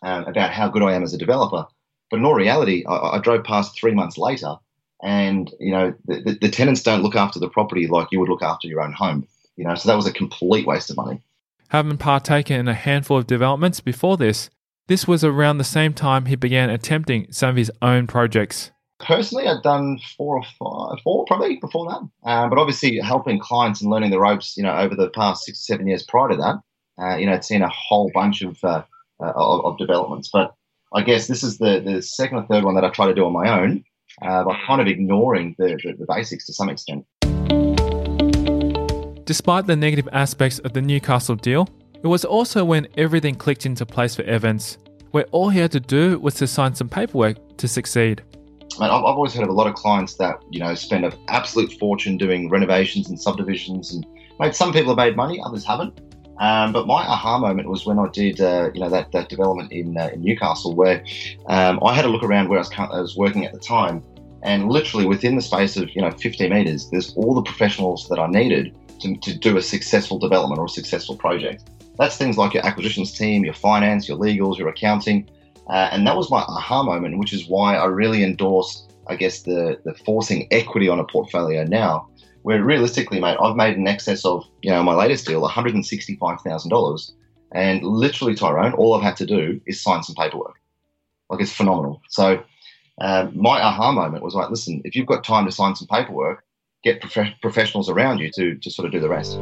um, 0.03 0.25
about 0.25 0.53
how 0.53 0.68
good 0.68 0.83
I 0.83 0.94
am 0.94 1.03
as 1.03 1.12
a 1.12 1.18
developer. 1.18 1.66
But 2.11 2.18
in 2.18 2.25
all 2.25 2.35
reality, 2.35 2.85
I, 2.87 3.16
I 3.16 3.18
drove 3.18 3.44
past 3.44 3.79
three 3.79 3.94
months 3.94 4.16
later, 4.16 4.57
and 5.03 5.53
you 5.59 5.73
know, 5.73 5.94
the, 6.05 6.20
the, 6.20 6.38
the 6.42 6.49
tenants 6.49 6.83
don't 6.83 7.03
look 7.03 7.16
after 7.16 7.40
the 7.40 7.49
property 7.49 7.87
like 7.87 8.09
you 8.12 8.20
would 8.20 8.29
look 8.29 8.42
after 8.42 8.68
your 8.68 8.83
own 8.83 8.92
home. 8.92 9.27
You 9.57 9.64
know, 9.64 9.75
so 9.75 9.88
that 9.88 9.96
was 9.96 10.07
a 10.07 10.12
complete 10.12 10.66
waste 10.66 10.90
of 10.90 10.96
money 10.96 11.20
having 11.70 11.96
partaken 11.96 12.59
in 12.59 12.68
a 12.68 12.75
handful 12.75 13.16
of 13.16 13.27
developments 13.27 13.81
before 13.81 14.16
this, 14.16 14.51
this 14.87 15.07
was 15.07 15.23
around 15.25 15.59
the 15.59 15.64
same 15.64 15.93
time 15.93 16.27
he 16.27 16.37
began 16.37 16.71
attempting 16.71 17.31
some 17.31 17.51
of 17.51 17.57
his 17.57 17.71
own 17.81 18.07
projects. 18.07 18.71
Personally, 18.99 19.47
I'd 19.47 19.62
done 19.62 19.99
four 20.16 20.37
or 20.37 20.43
five, 20.59 21.03
four 21.03 21.25
probably 21.27 21.57
before 21.57 21.88
that. 21.90 22.31
Um, 22.31 22.51
but 22.51 22.59
obviously, 22.59 22.99
helping 22.99 23.38
clients 23.38 23.81
and 23.81 23.90
learning 23.90 24.11
the 24.11 24.21
ropes, 24.21 24.57
you 24.57 24.62
know, 24.62 24.77
over 24.77 24.95
the 24.95 25.09
past 25.11 25.45
six, 25.45 25.66
seven 25.66 25.87
years 25.87 26.03
prior 26.03 26.29
to 26.29 26.37
that, 26.37 26.57
uh, 27.03 27.16
you 27.16 27.27
know, 27.27 27.33
it's 27.33 27.49
seen 27.49 27.62
a 27.62 27.71
whole 27.71 28.11
bunch 28.12 28.43
of, 28.43 28.59
uh, 28.62 28.83
uh, 29.23 29.33
of, 29.35 29.64
of 29.64 29.79
developments. 29.79 30.29
But 30.31 30.55
I 30.93 31.03
guess 31.03 31.29
this 31.29 31.43
is 31.43 31.59
the 31.59 31.81
the 31.81 32.03
second 32.03 32.38
or 32.38 32.47
third 32.47 32.64
one 32.64 32.75
that 32.75 32.85
I 32.85 32.90
try 32.90 33.07
to 33.07 33.14
do 33.14 33.25
on 33.25 33.33
my 33.33 33.61
own 33.61 33.85
uh, 34.23 34.45
by 34.45 34.59
kind 34.66 34.81
of 34.81 34.87
ignoring 34.87 35.55
the, 35.59 35.81
the, 35.83 35.95
the 35.99 36.07
basics 36.07 36.47
to 36.47 36.53
some 36.53 36.69
extent. 36.69 37.07
Despite 39.25 39.66
the 39.66 39.77
negative 39.77 40.09
aspects 40.12 40.59
of 40.59 40.73
the 40.73 40.83
Newcastle 40.83 41.37
deal, 41.37 41.69
it 42.03 42.07
was 42.07 42.25
also 42.25 42.65
when 42.65 42.89
everything 42.97 43.35
clicked 43.35 43.67
into 43.67 43.85
place 43.85 44.15
for 44.15 44.23
Evans, 44.23 44.79
where 45.11 45.25
all 45.33 45.51
he 45.51 45.59
had 45.59 45.73
to 45.73 45.81
do 45.81 46.19
was 46.19 46.35
to 46.35 46.47
sign 46.47 46.75
some 46.75 46.89
paperwork 46.89 47.57
to 47.59 47.69
succeed. 47.69 48.23
I've, 48.81 48.91
I've 48.91 49.05
always 49.05 49.35
heard 49.35 49.43
of 49.43 49.51
a 49.51 49.53
lot 49.53 49.67
of 49.67 49.75
clients 49.75 50.15
that 50.15 50.43
you 50.51 50.61
know 50.61 50.75
spend 50.75 51.05
an 51.05 51.13
absolute 51.29 51.73
fortune 51.75 52.17
doing 52.17 52.49
renovations 52.49 53.09
and 53.09 53.21
subdivisions, 53.21 53.93
and 53.93 54.07
mate, 54.39 54.55
some 54.55 54.73
people 54.73 54.91
have 54.91 54.97
made 54.97 55.17
money, 55.17 55.41
others 55.45 55.65
haven't. 55.65 56.01
Um, 56.41 56.73
but 56.73 56.87
my 56.87 57.03
aha 57.03 57.39
moment 57.39 57.69
was 57.69 57.85
when 57.85 57.99
I 57.99 58.09
did, 58.09 58.41
uh, 58.41 58.71
you 58.73 58.81
know, 58.81 58.89
that, 58.89 59.13
that 59.13 59.29
development 59.29 59.73
in, 59.73 59.99
uh, 59.99 60.09
in 60.15 60.23
Newcastle, 60.23 60.75
where 60.75 61.05
um, 61.49 61.79
I 61.85 61.95
had 61.95 62.07
a 62.07 62.09
look 62.09 62.23
around 62.23 62.49
where 62.49 62.59
I 62.59 62.63
was, 62.63 62.71
I 62.79 63.01
was 63.01 63.15
working 63.15 63.45
at 63.45 63.53
the 63.53 63.59
time, 63.59 64.03
and 64.43 64.71
literally 64.71 65.05
within 65.05 65.37
the 65.37 65.43
space 65.43 65.77
of 65.77 65.95
you 65.95 66.01
know 66.01 66.11
50 66.11 66.49
meters, 66.49 66.89
there's 66.89 67.15
all 67.15 67.35
the 67.35 67.43
professionals 67.43 68.09
that 68.09 68.19
I 68.19 68.27
needed 68.27 68.75
to, 69.01 69.17
to 69.17 69.39
do 69.39 69.59
a 69.59 69.63
successful 69.63 70.19
development 70.19 70.59
or 70.59 70.65
a 70.65 70.69
successful 70.69 71.15
project. 71.15 71.69
That's 72.01 72.17
things 72.17 72.39
like 72.39 72.55
your 72.55 72.67
acquisitions 72.67 73.13
team, 73.13 73.45
your 73.45 73.55
finance, 73.55 74.09
your 74.09 74.19
legals, 74.19 74.59
your 74.59 74.69
accounting, 74.69 75.31
uh, 75.69 75.91
and 75.93 76.07
that 76.07 76.17
was 76.17 76.31
my 76.31 76.41
aha 76.41 76.83
moment, 76.83 77.19
which 77.19 77.33
is 77.33 77.47
why 77.47 77.77
I 77.77 77.85
really 77.85 78.25
endorse, 78.25 78.89
I 79.07 79.15
guess, 79.17 79.43
the 79.43 79.79
the 79.85 79.95
forcing 79.95 80.49
equity 80.51 80.89
on 80.89 80.99
a 80.99 81.05
portfolio 81.05 81.63
now 81.65 82.09
where 82.43 82.65
realistically, 82.65 83.21
mate, 83.21 83.37
I've 83.41 83.57
made 83.57 83.77
an 83.77 83.87
excess 83.87 84.25
of, 84.25 84.45
you 84.63 84.71
know, 84.71 84.83
my 84.83 84.95
latest 84.95 85.27
deal, 85.27 85.47
$165,000. 85.47 87.13
And 87.53 87.83
literally, 87.83 88.35
Tyrone, 88.35 88.73
all 88.75 88.95
I've 88.95 89.03
had 89.03 89.17
to 89.17 89.27
do 89.27 89.61
is 89.67 89.83
sign 89.83 90.03
some 90.03 90.15
paperwork. 90.15 90.55
Like, 91.29 91.41
it's 91.41 91.53
phenomenal. 91.53 92.01
So, 92.09 92.43
um, 93.01 93.33
my 93.35 93.61
aha 93.61 93.93
moment 93.93 94.25
was 94.25 94.35
like, 94.35 94.51
listen, 94.51 94.81
if 94.85 94.97
you've 94.97 95.07
got 95.07 95.23
time 95.23 95.45
to 95.47 95.53
sign 95.53 95.75
some 95.75 95.89
paperwork, 95.89 96.45
get 96.83 97.01
prof- 97.01 97.35
professionals 97.43 97.91
around 97.91 98.19
you 98.19 98.31
to, 98.33 98.55
to 98.57 98.71
sort 98.71 98.87
of 98.87 98.93
do 98.93 99.01
the 99.01 99.09
rest. 99.09 99.39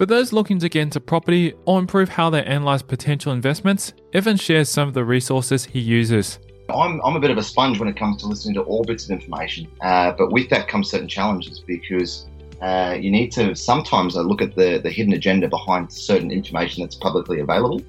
For 0.00 0.06
those 0.06 0.32
looking 0.32 0.58
to 0.60 0.70
get 0.70 0.80
into 0.80 0.98
property 0.98 1.52
or 1.66 1.78
improve 1.78 2.08
how 2.08 2.30
they 2.30 2.42
analyze 2.42 2.80
potential 2.80 3.34
investments, 3.34 3.92
Evan 4.14 4.38
shares 4.38 4.70
some 4.70 4.88
of 4.88 4.94
the 4.94 5.04
resources 5.04 5.66
he 5.66 5.78
uses. 5.78 6.38
I'm, 6.70 7.02
I'm 7.04 7.16
a 7.16 7.20
bit 7.20 7.30
of 7.30 7.36
a 7.36 7.42
sponge 7.42 7.78
when 7.78 7.86
it 7.86 7.98
comes 7.98 8.22
to 8.22 8.26
listening 8.26 8.54
to 8.54 8.62
all 8.62 8.82
bits 8.82 9.04
of 9.04 9.10
information, 9.10 9.68
uh, 9.82 10.12
but 10.12 10.32
with 10.32 10.48
that 10.48 10.68
comes 10.68 10.90
certain 10.90 11.06
challenges 11.06 11.60
because 11.60 12.26
uh, 12.62 12.96
you 12.98 13.10
need 13.10 13.30
to 13.32 13.54
sometimes 13.54 14.16
uh, 14.16 14.22
look 14.22 14.40
at 14.40 14.56
the, 14.56 14.78
the 14.78 14.88
hidden 14.88 15.12
agenda 15.12 15.48
behind 15.48 15.92
certain 15.92 16.30
information 16.30 16.82
that's 16.82 16.96
publicly 16.96 17.40
available. 17.40 17.82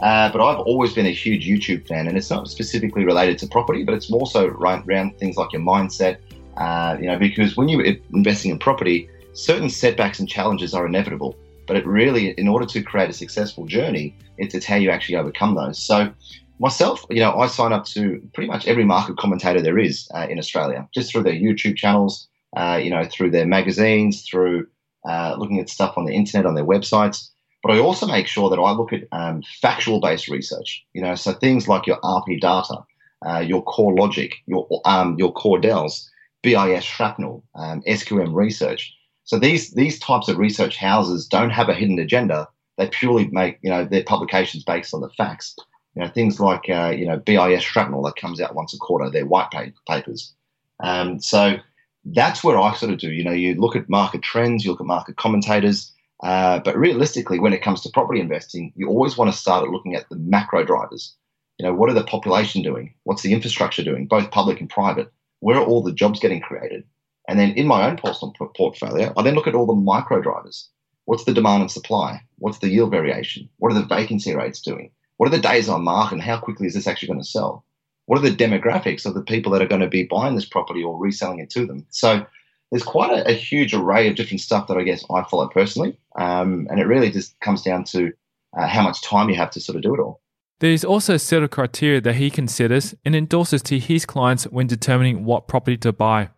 Uh, 0.00 0.32
but 0.32 0.40
I've 0.40 0.60
always 0.60 0.94
been 0.94 1.04
a 1.04 1.12
huge 1.12 1.46
YouTube 1.46 1.86
fan, 1.86 2.08
and 2.08 2.16
it's 2.16 2.30
not 2.30 2.48
specifically 2.48 3.04
related 3.04 3.36
to 3.40 3.46
property, 3.46 3.84
but 3.84 3.92
it's 3.92 4.08
more 4.08 4.26
so 4.26 4.46
around 4.46 5.18
things 5.18 5.36
like 5.36 5.52
your 5.52 5.60
mindset. 5.60 6.16
Uh, 6.56 6.96
you 6.98 7.08
know, 7.08 7.18
because 7.18 7.58
when 7.58 7.68
you're 7.68 7.84
investing 8.14 8.52
in 8.52 8.58
property, 8.58 9.10
certain 9.34 9.68
setbacks 9.68 10.18
and 10.18 10.26
challenges 10.30 10.72
are 10.72 10.86
inevitable. 10.86 11.36
But 11.68 11.76
it 11.76 11.86
really, 11.86 12.30
in 12.30 12.48
order 12.48 12.66
to 12.66 12.82
create 12.82 13.10
a 13.10 13.12
successful 13.12 13.66
journey, 13.66 14.16
it's, 14.38 14.54
it's 14.54 14.66
how 14.66 14.76
you 14.76 14.90
actually 14.90 15.16
overcome 15.16 15.54
those. 15.54 15.78
So 15.78 16.12
myself, 16.58 17.04
you 17.10 17.20
know, 17.20 17.38
I 17.38 17.46
sign 17.46 17.72
up 17.72 17.84
to 17.86 18.20
pretty 18.34 18.48
much 18.48 18.66
every 18.66 18.84
market 18.84 19.18
commentator 19.18 19.60
there 19.60 19.78
is 19.78 20.08
uh, 20.14 20.26
in 20.28 20.38
Australia, 20.38 20.88
just 20.94 21.12
through 21.12 21.22
their 21.24 21.34
YouTube 21.34 21.76
channels, 21.76 22.26
uh, 22.56 22.80
you 22.82 22.90
know, 22.90 23.04
through 23.04 23.30
their 23.30 23.46
magazines, 23.46 24.26
through 24.28 24.66
uh, 25.08 25.36
looking 25.38 25.60
at 25.60 25.68
stuff 25.68 25.96
on 25.96 26.06
the 26.06 26.14
internet, 26.14 26.46
on 26.46 26.54
their 26.54 26.64
websites. 26.64 27.28
But 27.62 27.72
I 27.72 27.78
also 27.78 28.06
make 28.06 28.26
sure 28.26 28.50
that 28.50 28.58
I 28.58 28.72
look 28.72 28.92
at 28.92 29.02
um, 29.12 29.42
factual 29.60 30.00
based 30.00 30.28
research, 30.28 30.84
you 30.94 31.02
know, 31.02 31.14
so 31.14 31.32
things 31.32 31.68
like 31.68 31.86
your 31.86 32.00
RP 32.00 32.40
data, 32.40 32.84
uh, 33.26 33.40
your 33.40 33.64
CoreLogic, 33.64 34.32
your, 34.46 34.66
um, 34.84 35.16
your 35.18 35.34
Cordell's, 35.34 36.10
BIS 36.42 36.84
Shrapnel, 36.84 37.44
um, 37.56 37.82
SQM 37.82 38.32
research. 38.32 38.94
So 39.28 39.38
these, 39.38 39.72
these 39.72 39.98
types 39.98 40.28
of 40.28 40.38
research 40.38 40.78
houses 40.78 41.26
don't 41.26 41.50
have 41.50 41.68
a 41.68 41.74
hidden 41.74 41.98
agenda. 41.98 42.48
They 42.78 42.88
purely 42.88 43.28
make, 43.28 43.58
you 43.60 43.68
know, 43.68 43.84
their 43.84 44.02
publications 44.02 44.64
based 44.64 44.94
on 44.94 45.02
the 45.02 45.10
facts. 45.10 45.54
You 45.94 46.02
know, 46.02 46.08
things 46.08 46.40
like 46.40 46.70
uh, 46.70 46.94
you 46.96 47.06
know 47.06 47.18
BIS 47.18 47.62
Shrapnel 47.62 48.02
that 48.04 48.16
comes 48.16 48.40
out 48.40 48.54
once 48.54 48.72
a 48.72 48.78
quarter. 48.78 49.10
They're 49.10 49.26
white 49.26 49.50
papers. 49.86 50.32
Um, 50.80 51.20
so 51.20 51.56
that's 52.04 52.42
what 52.42 52.56
I 52.56 52.72
sort 52.74 52.92
of 52.92 52.98
do. 52.98 53.10
You 53.10 53.24
know, 53.24 53.32
you 53.32 53.54
look 53.54 53.76
at 53.76 53.88
market 53.90 54.22
trends, 54.22 54.64
you 54.64 54.70
look 54.70 54.80
at 54.80 54.86
market 54.86 55.16
commentators, 55.16 55.92
uh, 56.22 56.60
but 56.60 56.78
realistically, 56.78 57.38
when 57.38 57.52
it 57.52 57.62
comes 57.62 57.80
to 57.82 57.90
property 57.90 58.20
investing, 58.20 58.72
you 58.76 58.88
always 58.88 59.18
want 59.18 59.30
to 59.30 59.36
start 59.36 59.64
at 59.64 59.70
looking 59.70 59.94
at 59.94 60.08
the 60.08 60.16
macro 60.16 60.64
drivers. 60.64 61.14
You 61.58 61.66
know, 61.66 61.74
what 61.74 61.90
are 61.90 61.94
the 61.94 62.04
population 62.04 62.62
doing? 62.62 62.94
What's 63.02 63.22
the 63.22 63.32
infrastructure 63.32 63.82
doing, 63.82 64.06
both 64.06 64.30
public 64.30 64.60
and 64.60 64.70
private? 64.70 65.12
Where 65.40 65.58
are 65.58 65.66
all 65.66 65.82
the 65.82 65.92
jobs 65.92 66.20
getting 66.20 66.40
created? 66.40 66.84
And 67.28 67.38
then 67.38 67.50
in 67.52 67.66
my 67.66 67.86
own 67.86 67.96
personal 67.96 68.34
portfolio, 68.56 69.12
I 69.16 69.22
then 69.22 69.34
look 69.34 69.46
at 69.46 69.54
all 69.54 69.66
the 69.66 69.74
micro 69.74 70.20
drivers. 70.20 70.68
What's 71.04 71.24
the 71.24 71.34
demand 71.34 71.62
and 71.62 71.70
supply? 71.70 72.22
What's 72.38 72.58
the 72.58 72.68
yield 72.68 72.90
variation? 72.90 73.48
What 73.58 73.70
are 73.70 73.78
the 73.78 73.86
vacancy 73.86 74.34
rates 74.34 74.60
doing? 74.60 74.90
What 75.18 75.28
are 75.28 75.36
the 75.36 75.42
days 75.42 75.68
on 75.68 75.84
market 75.84 76.14
and 76.14 76.22
how 76.22 76.38
quickly 76.40 76.66
is 76.66 76.74
this 76.74 76.86
actually 76.86 77.08
going 77.08 77.20
to 77.20 77.24
sell? 77.24 77.64
What 78.06 78.18
are 78.18 78.28
the 78.28 78.34
demographics 78.34 79.04
of 79.04 79.14
the 79.14 79.22
people 79.22 79.52
that 79.52 79.62
are 79.62 79.66
going 79.66 79.82
to 79.82 79.88
be 79.88 80.04
buying 80.04 80.34
this 80.34 80.48
property 80.48 80.82
or 80.82 80.98
reselling 80.98 81.40
it 81.40 81.50
to 81.50 81.66
them? 81.66 81.86
So 81.90 82.24
there's 82.70 82.82
quite 82.82 83.10
a, 83.10 83.28
a 83.28 83.32
huge 83.32 83.74
array 83.74 84.08
of 84.08 84.16
different 84.16 84.40
stuff 84.40 84.66
that 84.68 84.78
I 84.78 84.82
guess 84.82 85.04
I 85.10 85.22
follow 85.24 85.48
personally. 85.48 85.98
Um, 86.16 86.66
and 86.70 86.80
it 86.80 86.86
really 86.86 87.10
just 87.10 87.38
comes 87.40 87.62
down 87.62 87.84
to 87.84 88.12
uh, 88.58 88.66
how 88.66 88.82
much 88.82 89.02
time 89.02 89.28
you 89.28 89.36
have 89.36 89.50
to 89.50 89.60
sort 89.60 89.76
of 89.76 89.82
do 89.82 89.94
it 89.94 90.00
all. 90.00 90.22
There 90.60 90.72
is 90.72 90.84
also 90.84 91.14
a 91.14 91.18
set 91.18 91.42
of 91.42 91.50
criteria 91.50 92.00
that 92.00 92.16
he 92.16 92.30
considers 92.30 92.94
and 93.04 93.14
endorses 93.14 93.62
to 93.62 93.78
his 93.78 94.06
clients 94.06 94.44
when 94.44 94.66
determining 94.66 95.24
what 95.24 95.46
property 95.46 95.76
to 95.78 95.92
buy. 95.92 96.30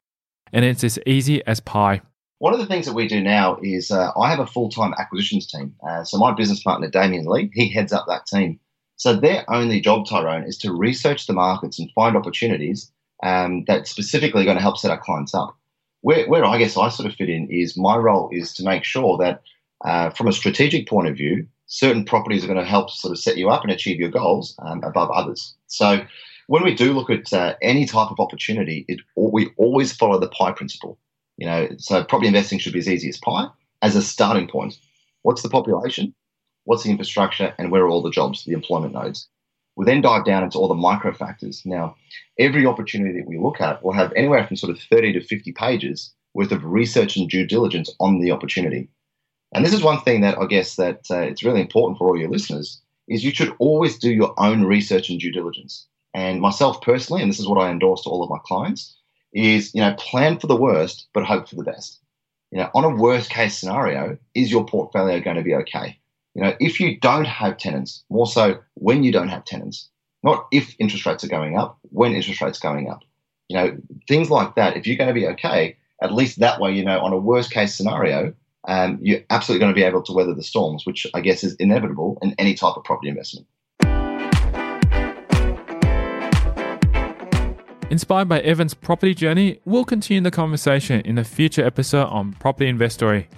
And 0.53 0.65
it's 0.65 0.85
as 0.85 0.99
easy 1.07 1.45
as 1.47 1.61
pie. 1.61 2.03
One 2.39 2.55
of 2.55 2.59
the 2.59 2.67
things 2.67 2.87
that 2.87 2.95
we 2.95 3.07
do 3.07 3.21
now 3.21 3.59
is 3.63 3.91
uh, 3.91 4.13
I 4.19 4.31
have 4.31 4.39
a 4.39 4.47
full 4.47 4.71
time 4.71 4.95
acquisitions 4.99 5.47
team. 5.47 5.75
Uh, 5.87 6.05
so 6.05 6.17
my 6.17 6.33
business 6.33 6.63
partner, 6.63 6.89
Damien 6.89 7.27
Lee, 7.27 7.51
he 7.53 7.71
heads 7.71 7.93
up 7.93 8.07
that 8.09 8.27
team. 8.27 8.59
So 8.97 9.15
their 9.15 9.45
only 9.51 9.81
job, 9.81 10.07
Tyrone, 10.07 10.45
is 10.45 10.59
to 10.59 10.73
research 10.73 11.27
the 11.27 11.33
markets 11.33 11.79
and 11.79 11.91
find 11.93 12.17
opportunities 12.17 12.91
um, 13.23 13.65
that 13.67 13.87
specifically 13.87 14.43
are 14.43 14.47
going 14.47 14.57
to 14.57 14.63
help 14.63 14.79
set 14.79 14.91
our 14.91 15.01
clients 15.01 15.35
up. 15.35 15.57
Where, 16.03 16.27
where 16.29 16.45
I 16.45 16.59
guess 16.59 16.77
I 16.77 16.89
sort 16.89 17.09
of 17.11 17.17
fit 17.17 17.29
in 17.29 17.49
is 17.51 17.77
my 17.77 17.97
role 17.97 18.31
is 18.33 18.55
to 18.55 18.65
make 18.65 18.85
sure 18.85 19.19
that 19.19 19.43
uh, 19.85 20.11
from 20.11 20.29
a 20.29 20.33
strategic 20.33 20.89
point 20.89 21.09
of 21.09 21.17
view, 21.17 21.47
certain 21.67 22.05
properties 22.05 22.43
are 22.43 22.47
going 22.47 22.59
to 22.59 22.65
help 22.65 22.91
sort 22.91 23.13
of 23.13 23.19
set 23.19 23.37
you 23.37 23.49
up 23.49 23.63
and 23.63 23.71
achieve 23.71 24.01
your 24.01 24.11
goals 24.11 24.55
um, 24.61 24.83
above 24.83 25.11
others. 25.11 25.55
So 25.67 26.05
when 26.51 26.65
we 26.65 26.75
do 26.75 26.93
look 26.93 27.11
at 27.11 27.33
uh, 27.33 27.55
any 27.63 27.87
type 27.87 28.11
of 28.11 28.21
opportunity, 28.21 28.85
it, 28.89 29.01
we 29.17 29.51
always 29.57 29.93
follow 29.93 30.19
the 30.19 30.29
pie 30.29 30.53
principle. 30.53 30.99
You 31.37 31.47
know, 31.47 31.69
so 31.79 32.05
property 32.05 32.29
investing 32.29 32.59
should 32.59 32.75
be 32.75 32.81
as 32.81 32.89
easy 32.89 33.09
as 33.09 33.19
pie 33.19 33.47
as 33.83 33.97
a 33.97 34.03
starting 34.03 34.47
point. 34.47 34.77
What's 35.23 35.43
the 35.43 35.49
population? 35.49 36.15
what's 36.65 36.85
the 36.85 36.91
infrastructure, 36.91 37.55
and 37.59 37.71
where 37.71 37.83
are 37.83 37.89
all 37.89 38.03
the 38.03 38.11
jobs, 38.11 38.45
the 38.45 38.53
employment 38.53 38.95
nodes. 38.95 39.29
We 39.77 39.85
then 39.85 40.03
dive 40.03 40.25
down 40.25 40.45
into 40.45 40.59
all 40.59 40.69
the 40.69 40.75
micro 40.75 41.13
factors. 41.13 41.63
Now, 41.65 41.97
every 42.39 42.67
opportunity 42.67 43.19
that 43.19 43.27
we 43.27 43.39
look 43.39 43.61
at 43.61 43.83
will 43.83 43.93
have 43.93 44.13
anywhere 44.15 44.47
from 44.47 44.57
sort 44.57 44.71
of 44.71 44.81
30 44.81 45.15
to 45.15 45.21
50 45.21 45.53
pages 45.53 46.13
worth 46.35 46.53
of 46.53 46.65
research 46.65 47.17
and 47.17 47.29
due 47.29 47.47
diligence 47.47 47.93
on 47.99 48.21
the 48.21 48.31
opportunity. 48.31 48.89
And 49.53 49.65
this 49.65 49.73
is 49.73 49.83
one 49.83 50.01
thing 50.03 50.21
that 50.21 50.39
I 50.39 50.47
guess 50.47 50.77
that 50.77 51.07
uh, 51.11 51.23
it's 51.23 51.43
really 51.43 51.61
important 51.61 51.99
for 51.99 52.07
all 52.07 52.17
your 52.17 52.31
listeners 52.31 52.81
is 53.09 53.25
you 53.25 53.35
should 53.35 53.53
always 53.59 53.99
do 53.99 54.13
your 54.13 54.33
own 54.39 54.63
research 54.63 55.11
and 55.11 55.19
due 55.19 55.33
diligence. 55.33 55.89
And 56.15 56.41
myself 56.41 56.81
personally, 56.83 57.23
and 57.23 57.31
this 57.31 57.39
is 57.39 57.49
what 57.49 57.61
I 57.61 57.71
endorse 57.71 58.03
to 58.03 58.11
all 58.11 58.23
of 58.23 58.31
my 58.31 58.39
clients, 58.45 58.97
is 59.33 59.75
you 59.75 59.81
know 59.81 59.95
plan 59.95 60.39
for 60.39 60.49
the 60.49 60.57
worst 60.57 61.07
but 61.15 61.25
hope 61.25 61.49
for 61.49 61.57
the 61.57 61.63
best. 61.63 62.01
You 62.51 62.59
know, 62.59 62.71
on 62.75 62.85
a 62.85 62.97
worst 62.97 63.31
case 63.31 63.57
scenario, 63.57 64.19
is 64.35 64.51
your 64.51 64.67
portfolio 64.67 65.21
going 65.21 65.37
to 65.37 65.43
be 65.43 65.55
okay? 65.55 65.99
You 66.35 66.43
know, 66.43 66.57
if 66.59 66.81
you 66.81 66.99
don't 66.99 67.27
have 67.27 67.59
tenants, 67.59 68.05
more 68.11 68.27
so 68.27 68.59
when 68.75 69.05
you 69.05 69.13
don't 69.13 69.29
have 69.29 69.45
tenants, 69.45 69.89
not 70.23 70.47
if 70.53 70.75
interest 70.79 71.07
rates 71.07 71.25
are 71.25 71.29
going 71.29 71.57
up, 71.57 71.79
when 71.91 72.13
interest 72.13 72.41
rates 72.41 72.63
are 72.63 72.69
going 72.73 72.91
up. 72.91 73.03
You 73.49 73.57
know, 73.57 73.79
things 74.09 74.31
like 74.31 74.55
that. 74.57 74.77
If 74.77 74.87
you're 74.87 74.97
going 74.97 75.09
to 75.09 75.15
be 75.15 75.27
okay, 75.29 75.77
at 76.03 76.15
least 76.15 76.39
that 76.39 76.61
way, 76.61 76.73
you 76.73 76.85
know, 76.85 77.01
on 77.01 77.13
a 77.13 77.19
worst 77.19 77.51
case 77.51 77.75
scenario, 77.75 78.33
um, 78.69 78.99
you're 79.03 79.21
absolutely 79.31 79.61
going 79.61 79.75
to 79.75 79.81
be 79.81 79.85
able 79.85 80.03
to 80.03 80.13
weather 80.13 80.35
the 80.35 80.43
storms, 80.43 80.87
which 80.87 81.07
I 81.15 81.21
guess 81.21 81.43
is 81.43 81.55
inevitable 81.57 82.19
in 82.23 82.35
any 82.39 82.55
type 82.55 82.77
of 82.77 82.85
property 82.85 83.09
investment. 83.09 83.47
Inspired 87.91 88.29
by 88.29 88.39
Evan's 88.43 88.73
property 88.73 89.15
journey, 89.15 89.59
we'll 89.65 89.85
continue 89.85 90.23
the 90.23 90.31
conversation 90.31 91.01
in 91.01 91.19
a 91.19 91.25
future 91.25 91.65
episode 91.65 92.07
on 92.07 92.35
Property 92.35 92.69
Investory. 92.69 93.29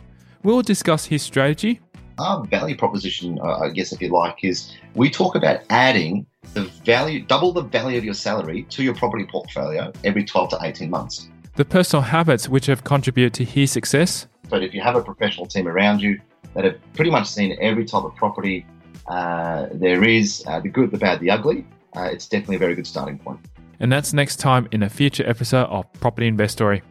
We'll 0.42 0.60
discuss 0.60 1.06
his 1.06 1.22
strategy, 1.22 1.80
our 2.18 2.44
value 2.44 2.76
proposition, 2.76 3.40
I 3.40 3.70
guess, 3.70 3.92
if 3.92 4.02
you 4.02 4.10
like, 4.10 4.44
is 4.44 4.76
we 4.94 5.08
talk 5.08 5.36
about 5.36 5.62
adding 5.70 6.26
the 6.52 6.64
value, 6.84 7.24
double 7.24 7.52
the 7.52 7.62
value 7.62 7.96
of 7.96 8.04
your 8.04 8.12
salary 8.12 8.64
to 8.64 8.82
your 8.82 8.94
property 8.94 9.24
portfolio 9.24 9.90
every 10.04 10.22
12 10.22 10.50
to 10.50 10.58
18 10.60 10.90
months. 10.90 11.28
The 11.56 11.64
personal 11.64 12.02
habits 12.02 12.46
which 12.46 12.66
have 12.66 12.84
contributed 12.84 13.32
to 13.34 13.44
his 13.44 13.70
success. 13.70 14.26
But 14.50 14.62
if 14.62 14.74
you 14.74 14.82
have 14.82 14.96
a 14.96 15.02
professional 15.02 15.46
team 15.46 15.66
around 15.66 16.02
you 16.02 16.20
that 16.52 16.64
have 16.64 16.76
pretty 16.92 17.10
much 17.10 17.26
seen 17.26 17.56
every 17.58 17.86
type 17.86 18.04
of 18.04 18.14
property 18.16 18.66
uh, 19.06 19.68
there 19.72 20.04
is, 20.04 20.44
uh, 20.46 20.60
the 20.60 20.68
good, 20.68 20.90
the 20.90 20.98
bad, 20.98 21.20
the 21.20 21.30
ugly, 21.30 21.64
uh, 21.96 22.02
it's 22.02 22.26
definitely 22.26 22.56
a 22.56 22.58
very 22.58 22.74
good 22.74 22.86
starting 22.86 23.18
point. 23.18 23.40
And 23.83 23.90
that's 23.90 24.12
next 24.12 24.37
time 24.37 24.68
in 24.71 24.85
a 24.85 24.88
future 24.88 25.29
episode 25.29 25.64
of 25.64 25.92
Property 25.95 26.29
Investory. 26.29 26.83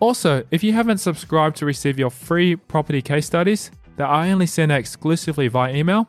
Also, 0.00 0.42
if 0.50 0.64
you 0.64 0.72
haven't 0.72 0.98
subscribed 0.98 1.56
to 1.58 1.66
receive 1.66 2.00
your 2.00 2.10
free 2.10 2.56
property 2.56 3.00
case 3.00 3.26
studies 3.26 3.70
that 3.96 4.08
I 4.08 4.32
only 4.32 4.46
send 4.46 4.72
out 4.72 4.80
exclusively 4.80 5.46
via 5.46 5.72
email, 5.72 6.08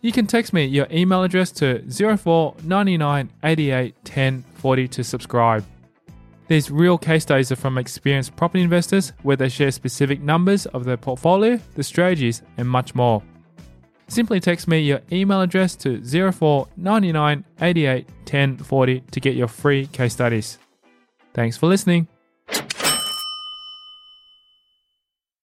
you 0.00 0.10
can 0.10 0.26
text 0.26 0.52
me 0.52 0.64
your 0.64 0.88
email 0.90 1.22
address 1.22 1.52
to 1.52 1.80
0499 1.88 3.30
88 3.44 3.94
10 4.04 4.42
40 4.54 4.88
to 4.88 5.04
subscribe. 5.04 5.64
These 6.48 6.70
real 6.72 6.98
case 6.98 7.22
studies 7.22 7.52
are 7.52 7.56
from 7.56 7.78
experienced 7.78 8.34
property 8.34 8.64
investors 8.64 9.12
where 9.22 9.36
they 9.36 9.48
share 9.48 9.70
specific 9.70 10.20
numbers 10.20 10.66
of 10.66 10.84
their 10.84 10.96
portfolio, 10.96 11.60
the 11.74 11.84
strategies, 11.84 12.42
and 12.56 12.68
much 12.68 12.96
more. 12.96 13.22
Simply 14.08 14.40
text 14.40 14.68
me 14.68 14.80
your 14.80 15.00
email 15.10 15.40
address 15.40 15.74
to 15.76 16.00
0499 16.00 17.44
88 17.60 18.08
10 18.24 18.56
40 18.58 19.00
to 19.00 19.20
get 19.20 19.34
your 19.34 19.48
free 19.48 19.86
case 19.88 20.12
studies. 20.12 20.58
Thanks 21.34 21.56
for 21.56 21.66
listening. 21.66 22.08